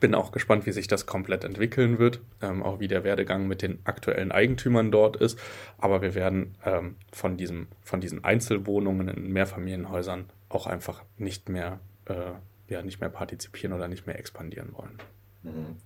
bin 0.00 0.14
auch 0.14 0.32
gespannt, 0.32 0.66
wie 0.66 0.72
sich 0.72 0.88
das 0.88 1.06
komplett 1.06 1.44
entwickeln 1.44 1.98
wird, 1.98 2.20
ähm, 2.42 2.62
auch 2.62 2.80
wie 2.80 2.88
der 2.88 3.04
Werdegang 3.04 3.46
mit 3.46 3.62
den 3.62 3.78
aktuellen 3.84 4.32
Eigentümern 4.32 4.90
dort 4.90 5.16
ist. 5.16 5.38
Aber 5.78 6.02
wir 6.02 6.14
werden 6.14 6.56
ähm, 6.64 6.96
von, 7.12 7.36
diesem, 7.36 7.68
von 7.82 8.00
diesen 8.00 8.24
Einzelwohnungen 8.24 9.08
in 9.08 9.32
Mehrfamilienhäusern 9.32 10.26
auch 10.48 10.66
einfach 10.66 11.02
nicht 11.18 11.48
mehr, 11.48 11.80
äh, 12.06 12.32
ja, 12.68 12.82
nicht 12.82 13.00
mehr 13.00 13.10
partizipieren 13.10 13.72
oder 13.72 13.88
nicht 13.88 14.06
mehr 14.06 14.18
expandieren 14.18 14.70
wollen. 14.72 14.98
Mhm. 15.42 15.76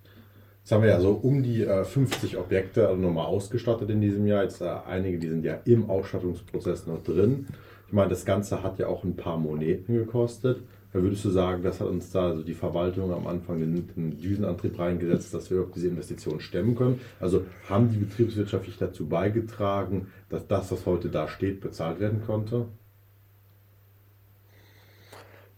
Jetzt 0.63 0.71
haben 0.71 0.83
wir 0.83 0.89
ja 0.89 0.99
so 0.99 1.11
um 1.13 1.41
die 1.41 1.63
äh, 1.63 1.83
50 1.83 2.37
Objekte 2.37 2.87
also 2.87 3.01
nochmal 3.01 3.25
ausgestattet 3.25 3.89
in 3.89 3.99
diesem 4.01 4.27
Jahr. 4.27 4.43
Jetzt 4.43 4.61
äh, 4.61 4.69
einige, 4.87 5.17
die 5.17 5.29
sind 5.29 5.43
ja 5.43 5.59
im 5.65 5.89
Ausstattungsprozess 5.89 6.85
noch 6.85 7.03
drin. 7.03 7.47
Ich 7.87 7.93
meine, 7.93 8.09
das 8.09 8.25
Ganze 8.25 8.63
hat 8.63 8.79
ja 8.79 8.87
auch 8.87 9.03
ein 9.03 9.15
paar 9.15 9.37
Moneten 9.37 9.93
gekostet. 9.93 10.61
Würdest 10.93 11.23
du 11.23 11.29
sagen, 11.29 11.63
das 11.63 11.79
hat 11.79 11.87
uns 11.87 12.11
da 12.11 12.27
also 12.27 12.43
die 12.43 12.53
Verwaltung 12.53 13.13
am 13.13 13.25
Anfang 13.25 13.59
den, 13.59 13.87
den 13.95 14.19
Düsenantrieb 14.19 14.77
reingesetzt, 14.77 15.33
dass 15.33 15.49
wir 15.49 15.57
überhaupt 15.57 15.75
diese 15.75 15.87
Investition 15.87 16.41
stemmen 16.41 16.75
können? 16.75 16.99
Also 17.19 17.45
haben 17.69 17.89
die 17.89 17.97
betriebswirtschaftlich 17.97 18.77
dazu 18.77 19.07
beigetragen, 19.07 20.07
dass 20.29 20.47
das, 20.47 20.69
was 20.71 20.85
heute 20.85 21.09
da 21.09 21.29
steht, 21.29 21.61
bezahlt 21.61 22.01
werden 22.01 22.21
konnte? 22.25 22.67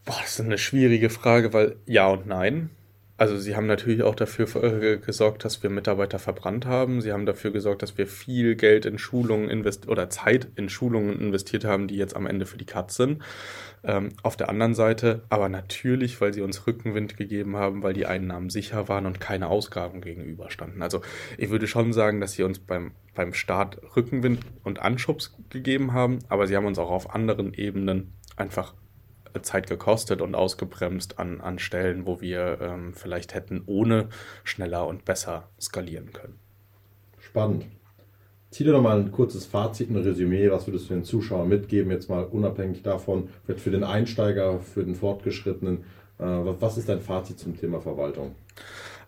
Boah, 0.06 0.18
das 0.22 0.40
ist 0.40 0.42
eine 0.42 0.60
schwierige 0.60 1.10
Frage, 1.10 1.52
weil 1.54 1.78
ja 1.86 2.08
und 2.10 2.28
nein. 2.28 2.70
Also 3.24 3.38
sie 3.38 3.56
haben 3.56 3.68
natürlich 3.68 4.04
auch 4.04 4.16
dafür 4.16 4.54
äh, 4.62 4.98
gesorgt, 4.98 5.46
dass 5.46 5.64
wir 5.64 5.70
Mitarbeiter 5.70 6.20
verbrannt 6.20 6.66
haben. 6.66 7.00
Sie 7.00 7.14
haben 7.14 7.26
dafür 7.26 7.52
gesorgt, 7.52 7.82
dass 7.82 7.98
wir 7.98 8.06
viel 8.06 8.58
Geld 8.58 8.86
in 8.86 8.98
Schulungen 8.98 9.50
investiert 9.50 9.90
oder 9.90 10.10
Zeit 10.10 10.50
in 10.58 10.68
Schulungen 10.68 11.22
investiert 11.22 11.64
haben, 11.64 11.88
die 11.88 11.96
jetzt 11.96 12.18
am 12.18 12.26
Ende 12.26 12.46
für 12.46 12.58
die 12.58 12.66
Katz 12.66 12.98
sind. 12.98 13.22
Ähm, 13.86 14.10
auf 14.24 14.36
der 14.36 14.50
anderen 14.50 14.76
Seite 14.76 15.24
aber 15.30 15.48
natürlich, 15.48 16.20
weil 16.20 16.34
sie 16.34 16.42
uns 16.42 16.68
Rückenwind 16.68 17.16
gegeben 17.16 17.56
haben, 17.56 17.82
weil 17.82 17.94
die 17.94 18.08
Einnahmen 18.08 18.50
sicher 18.50 18.90
waren 18.90 19.06
und 19.06 19.22
keine 19.22 19.48
Ausgaben 19.48 20.02
gegenüberstanden. 20.02 20.82
Also 20.82 21.00
ich 21.38 21.50
würde 21.50 21.68
schon 21.68 21.94
sagen, 21.94 22.20
dass 22.20 22.34
sie 22.34 22.44
uns 22.44 22.60
beim, 22.60 22.92
beim 23.16 23.34
Start 23.34 23.80
Rückenwind 23.96 24.42
und 24.66 24.82
Anschubs 24.82 25.34
gegeben 25.50 25.94
haben, 25.94 26.20
aber 26.28 26.46
sie 26.46 26.58
haben 26.58 26.66
uns 26.66 26.78
auch 26.78 26.92
auf 26.92 27.16
anderen 27.16 27.54
Ebenen 27.54 28.12
einfach 28.36 28.74
Zeit 29.42 29.68
gekostet 29.68 30.22
und 30.22 30.36
ausgebremst 30.36 31.20
an, 31.20 31.42
an 31.42 31.60
Stellen, 31.60 32.06
wo 32.06 32.22
wir 32.22 32.60
ähm, 32.62 32.94
vielleicht 32.94 33.34
hätten 33.34 33.64
ohne 33.66 34.10
schneller 34.44 34.88
und 34.88 35.06
besser 35.06 35.50
skalieren 35.60 36.14
können. 36.14 36.40
Spannend. 37.20 37.66
Zieh 38.52 38.64
dir 38.64 38.74
noch 38.74 38.84
mal 38.84 39.00
ein 39.00 39.12
kurzes 39.12 39.48
Fazit, 39.48 39.90
ein 39.90 39.98
Resümee. 39.98 40.52
Was 40.52 40.68
würdest 40.68 40.90
du 40.90 40.94
den 40.94 41.04
Zuschauern 41.04 41.50
mitgeben, 41.50 41.92
jetzt 41.92 42.08
mal 42.08 42.24
unabhängig 42.24 42.84
davon, 42.84 43.30
vielleicht 43.44 43.62
für 43.62 43.72
den 43.72 43.84
Einsteiger, 43.84 44.60
für 44.60 44.84
den 44.84 44.94
Fortgeschrittenen? 44.94 45.80
Äh, 46.20 46.26
was 46.26 46.78
ist 46.78 46.88
dein 46.88 47.02
Fazit 47.02 47.40
zum 47.40 47.58
Thema 47.58 47.82
Verwaltung? 47.82 48.36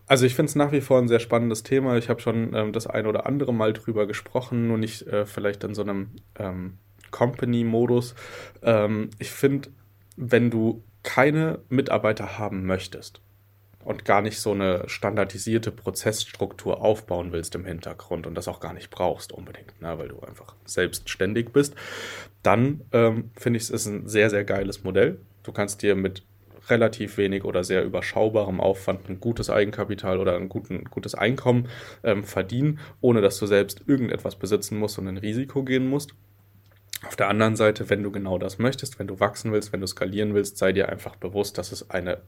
Also 0.07 0.25
ich 0.25 0.35
finde 0.35 0.49
es 0.49 0.55
nach 0.55 0.71
wie 0.71 0.81
vor 0.81 0.99
ein 0.99 1.07
sehr 1.07 1.19
spannendes 1.19 1.63
Thema. 1.63 1.97
Ich 1.97 2.09
habe 2.09 2.21
schon 2.21 2.53
ähm, 2.53 2.73
das 2.73 2.87
ein 2.87 3.07
oder 3.07 3.25
andere 3.25 3.53
Mal 3.53 3.73
drüber 3.73 4.05
gesprochen, 4.07 4.67
nur 4.67 4.77
nicht 4.77 5.07
äh, 5.07 5.25
vielleicht 5.25 5.63
in 5.63 5.73
so 5.73 5.81
einem 5.81 6.09
ähm, 6.37 6.77
Company-Modus. 7.11 8.13
Ähm, 8.61 9.09
ich 9.19 9.31
finde 9.31 9.69
wenn 10.15 10.49
du 10.49 10.83
keine 11.03 11.59
Mitarbeiter 11.69 12.37
haben 12.37 12.65
möchtest 12.65 13.21
und 13.83 14.03
gar 14.03 14.21
nicht 14.21 14.39
so 14.39 14.51
eine 14.51 14.89
standardisierte 14.89 15.71
Prozessstruktur 15.71 16.81
aufbauen 16.81 17.31
willst 17.31 17.53
im 17.55 17.65
Hintergrund 17.65 18.25
und 18.25 18.35
das 18.35 18.47
auch 18.47 18.59
gar 18.59 18.73
nicht 18.73 18.89
brauchst 18.89 19.31
unbedingt, 19.31 19.79
ne, 19.81 19.97
weil 19.99 20.07
du 20.07 20.19
einfach 20.21 20.55
selbstständig 20.65 21.49
bist, 21.53 21.75
dann 22.41 22.81
ähm, 22.91 23.29
finde 23.37 23.57
ich 23.57 23.63
es 23.63 23.69
ist 23.69 23.85
ein 23.85 24.07
sehr, 24.07 24.29
sehr 24.29 24.43
geiles 24.43 24.83
Modell. 24.83 25.19
Du 25.43 25.51
kannst 25.51 25.83
dir 25.83 25.95
mit 25.95 26.23
relativ 26.69 27.17
wenig 27.17 27.43
oder 27.43 27.63
sehr 27.63 27.83
überschaubarem 27.83 28.59
Aufwand 28.59 29.07
ein 29.07 29.19
gutes 29.19 29.51
Eigenkapital 29.51 30.19
oder 30.19 30.35
ein 30.35 30.49
guten, 30.49 30.85
gutes 30.85 31.15
Einkommen 31.15 31.67
ähm, 32.03 32.23
verdienen, 32.23 32.79
ohne 33.01 33.21
dass 33.21 33.37
du 33.37 33.45
selbst 33.45 33.83
irgendetwas 33.85 34.35
besitzen 34.35 34.79
musst 34.79 34.97
und 34.97 35.07
ein 35.07 35.17
Risiko 35.17 35.63
gehen 35.63 35.87
musst. 35.87 36.15
Auf 37.03 37.15
der 37.15 37.27
anderen 37.27 37.55
Seite, 37.55 37.89
wenn 37.89 38.03
du 38.03 38.11
genau 38.11 38.37
das 38.37 38.57
möchtest, 38.57 38.99
wenn 38.99 39.07
du 39.07 39.19
wachsen 39.19 39.51
willst, 39.51 39.73
wenn 39.73 39.81
du 39.81 39.87
skalieren 39.87 40.33
willst, 40.33 40.57
sei 40.57 40.71
dir 40.71 40.89
einfach 40.89 41.15
bewusst, 41.15 41.57
dass 41.57 41.71
es 41.71 41.89
eine 41.89 42.21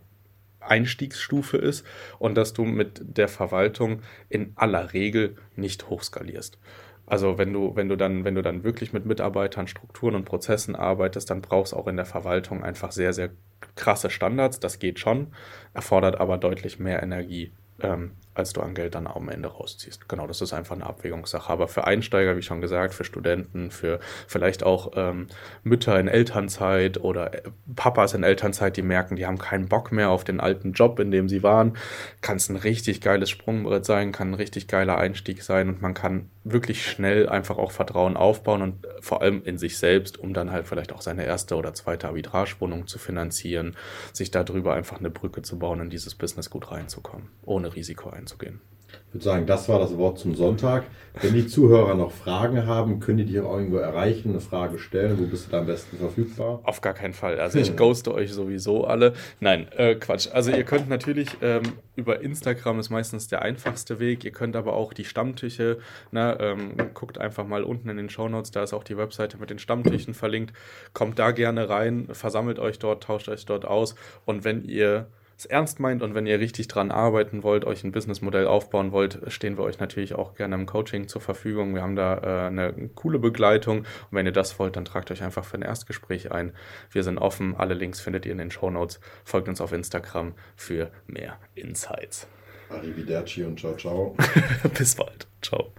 Einstiegsstufe 0.59 1.57
ist 1.57 1.85
und 2.19 2.35
dass 2.35 2.53
du 2.53 2.65
mit 2.65 3.01
der 3.01 3.27
Verwaltung 3.29 4.01
in 4.29 4.51
aller 4.55 4.93
Regel 4.93 5.37
nicht 5.55 5.89
hochskalierst. 5.89 6.59
Also 7.05 7.37
wenn 7.37 7.53
du, 7.53 7.75
wenn 7.75 7.87
du 7.87 7.95
dann, 7.95 8.25
wenn 8.25 8.35
du 8.35 8.41
dann 8.41 8.65
wirklich 8.65 8.91
mit 8.91 9.05
Mitarbeitern, 9.05 9.67
Strukturen 9.67 10.13
und 10.13 10.25
Prozessen 10.25 10.75
arbeitest, 10.75 11.29
dann 11.29 11.41
brauchst 11.41 11.71
du 11.71 11.77
auch 11.77 11.87
in 11.87 11.95
der 11.95 12.05
Verwaltung 12.05 12.63
einfach 12.63 12.91
sehr, 12.91 13.13
sehr 13.13 13.29
krasse 13.75 14.09
Standards. 14.09 14.59
Das 14.59 14.77
geht 14.77 14.99
schon, 14.99 15.27
erfordert 15.73 16.19
aber 16.19 16.37
deutlich 16.37 16.79
mehr 16.79 17.01
Energie 17.01 17.53
ähm, 17.79 18.11
als 18.37 18.53
du 18.53 18.61
an 18.61 18.75
Geld 18.75 18.95
dann 18.95 19.07
am 19.07 19.29
Ende 19.29 19.49
rausziehst. 19.49 20.07
Genau, 20.07 20.27
das 20.27 20.41
ist 20.41 20.53
einfach 20.53 20.75
eine 20.75 20.85
Abwägungssache. 20.85 21.51
Aber 21.51 21.67
für 21.67 21.85
Einsteiger, 21.85 22.37
wie 22.37 22.41
schon 22.41 22.61
gesagt, 22.61 22.93
für 22.93 23.03
Studenten, 23.03 23.71
für 23.71 23.99
vielleicht 24.27 24.63
auch 24.63 24.91
ähm, 24.95 25.27
Mütter 25.63 25.99
in 25.99 26.07
Elternzeit 26.07 26.99
oder 26.99 27.33
äh, 27.33 27.41
Papas 27.75 28.13
in 28.13 28.23
Elternzeit, 28.23 28.77
die 28.77 28.83
merken, 28.83 29.15
die 29.15 29.25
haben 29.25 29.39
keinen 29.39 29.67
Bock 29.67 29.91
mehr 29.91 30.09
auf 30.09 30.23
den 30.23 30.39
alten 30.39 30.73
Job, 30.73 30.99
in 30.99 31.11
dem 31.11 31.27
sie 31.27 31.41
waren, 31.41 31.77
kann 32.21 32.37
es 32.37 32.49
ein 32.49 32.55
richtig 32.55 33.01
geiles 33.01 33.29
Sprungbrett 33.29 33.85
sein, 33.85 34.11
kann 34.11 34.31
ein 34.31 34.35
richtig 34.35 34.67
geiler 34.67 34.97
Einstieg 34.97 35.41
sein 35.41 35.69
und 35.69 35.81
man 35.81 35.93
kann 35.93 36.29
wirklich 36.43 36.85
schnell 36.85 37.27
einfach 37.27 37.57
auch 37.57 37.71
Vertrauen 37.71 38.15
aufbauen 38.15 38.61
und 38.61 38.87
vor 39.01 39.21
allem 39.21 39.43
in 39.43 39.57
sich 39.57 39.77
selbst, 39.77 40.17
um 40.17 40.33
dann 40.33 40.51
halt 40.51 40.67
vielleicht 40.67 40.93
auch 40.93 41.01
seine 41.01 41.25
erste 41.25 41.55
oder 41.55 41.73
zweite 41.73 42.07
Arbitragewohnung 42.07 42.87
zu 42.87 42.99
finanzieren, 42.99 43.75
sich 44.13 44.31
darüber 44.31 44.73
einfach 44.73 44.99
eine 44.99 45.09
Brücke 45.09 45.41
zu 45.41 45.59
bauen, 45.59 45.81
in 45.81 45.89
dieses 45.89 46.15
Business 46.15 46.49
gut 46.49 46.71
reinzukommen, 46.71 47.27
ohne 47.43 47.75
Risiko 47.75 48.09
einzugehen 48.09 48.26
einzugehen. 48.27 48.61
Ich 49.09 49.13
würde 49.13 49.23
sagen, 49.23 49.45
das 49.45 49.69
war 49.69 49.79
das 49.79 49.97
Wort 49.97 50.19
zum 50.19 50.35
Sonntag. 50.35 50.83
Wenn 51.21 51.33
die 51.33 51.47
Zuhörer 51.47 51.95
noch 51.95 52.11
Fragen 52.11 52.67
haben, 52.67 52.99
können 52.99 53.17
die 53.17 53.25
dich 53.25 53.39
auch 53.39 53.57
irgendwo 53.57 53.77
erreichen, 53.77 54.29
eine 54.29 54.39
Frage 54.39 54.79
stellen. 54.79 55.17
Wo 55.17 55.25
bist 55.25 55.47
du 55.47 55.51
da 55.51 55.59
am 55.59 55.65
besten 55.65 55.97
verfügbar? 55.97 56.59
Auf 56.63 56.81
gar 56.81 56.93
keinen 56.93 57.13
Fall. 57.13 57.39
Also 57.39 57.57
ich 57.63 57.75
ghoste 57.75 58.13
euch 58.13 58.31
sowieso 58.31 58.85
alle. 58.85 59.13
Nein, 59.39 59.67
äh, 59.71 59.95
Quatsch. 59.95 60.27
Also 60.31 60.51
ihr 60.51 60.63
könnt 60.63 60.89
natürlich 60.89 61.29
ähm, 61.41 61.63
über 61.95 62.21
Instagram 62.21 62.79
ist 62.79 62.89
meistens 62.89 63.27
der 63.27 63.41
einfachste 63.41 63.99
Weg. 63.99 64.23
Ihr 64.25 64.31
könnt 64.31 64.55
aber 64.55 64.73
auch 64.73 64.93
die 64.93 65.05
Stammtische, 65.05 65.79
ne, 66.11 66.37
ähm, 66.39 66.73
guckt 66.93 67.17
einfach 67.17 67.47
mal 67.47 67.63
unten 67.63 67.89
in 67.89 67.97
den 67.97 68.09
Show 68.09 68.29
Notes, 68.29 68.51
da 68.51 68.61
ist 68.63 68.73
auch 68.73 68.83
die 68.83 68.97
Webseite 68.97 69.37
mit 69.37 69.49
den 69.49 69.59
Stammtischen 69.59 70.13
verlinkt. 70.13 70.53
Kommt 70.93 71.17
da 71.17 71.31
gerne 71.31 71.69
rein, 71.69 72.09
versammelt 72.11 72.59
euch 72.59 72.77
dort, 72.77 73.03
tauscht 73.03 73.29
euch 73.29 73.45
dort 73.45 73.65
aus. 73.65 73.95
Und 74.25 74.43
wenn 74.43 74.63
ihr 74.63 75.07
es 75.37 75.45
ernst 75.45 75.79
meint 75.79 76.01
und 76.01 76.15
wenn 76.15 76.25
ihr 76.25 76.39
richtig 76.39 76.67
dran 76.67 76.89
arbeiten 76.89 77.43
wollt, 77.43 77.63
euch 77.63 77.83
ein 77.83 77.91
Businessmodell 77.91 78.47
aufbauen 78.47 78.91
wollt, 78.91 79.19
stehen 79.27 79.57
wir 79.57 79.63
euch 79.63 79.79
natürlich 79.79 80.15
auch 80.15 80.33
gerne 80.33 80.55
im 80.55 80.65
Coaching 80.65 81.07
zur 81.07 81.21
Verfügung. 81.21 81.75
Wir 81.75 81.83
haben 81.83 81.95
da 81.95 82.17
äh, 82.17 82.47
eine 82.47 82.73
coole 82.95 83.19
Begleitung 83.19 83.79
und 83.79 83.85
wenn 84.11 84.25
ihr 84.25 84.31
das 84.31 84.57
wollt, 84.57 84.75
dann 84.75 84.85
tragt 84.85 85.11
euch 85.11 85.21
einfach 85.21 85.45
für 85.45 85.57
ein 85.57 85.61
Erstgespräch 85.61 86.31
ein. 86.31 86.53
Wir 86.91 87.03
sind 87.03 87.19
offen, 87.19 87.55
alle 87.55 87.75
Links 87.75 87.99
findet 87.99 88.25
ihr 88.25 88.31
in 88.31 88.39
den 88.39 88.51
Show 88.51 88.71
Notes. 88.71 88.99
Folgt 89.23 89.47
uns 89.47 89.61
auf 89.61 89.71
Instagram 89.71 90.33
für 90.55 90.89
mehr 91.05 91.37
Insights. 91.53 92.27
Arrivederci 92.69 93.43
und 93.43 93.59
ciao, 93.59 93.75
ciao. 93.77 94.15
Bis 94.77 94.95
bald. 94.95 95.27
Ciao. 95.41 95.71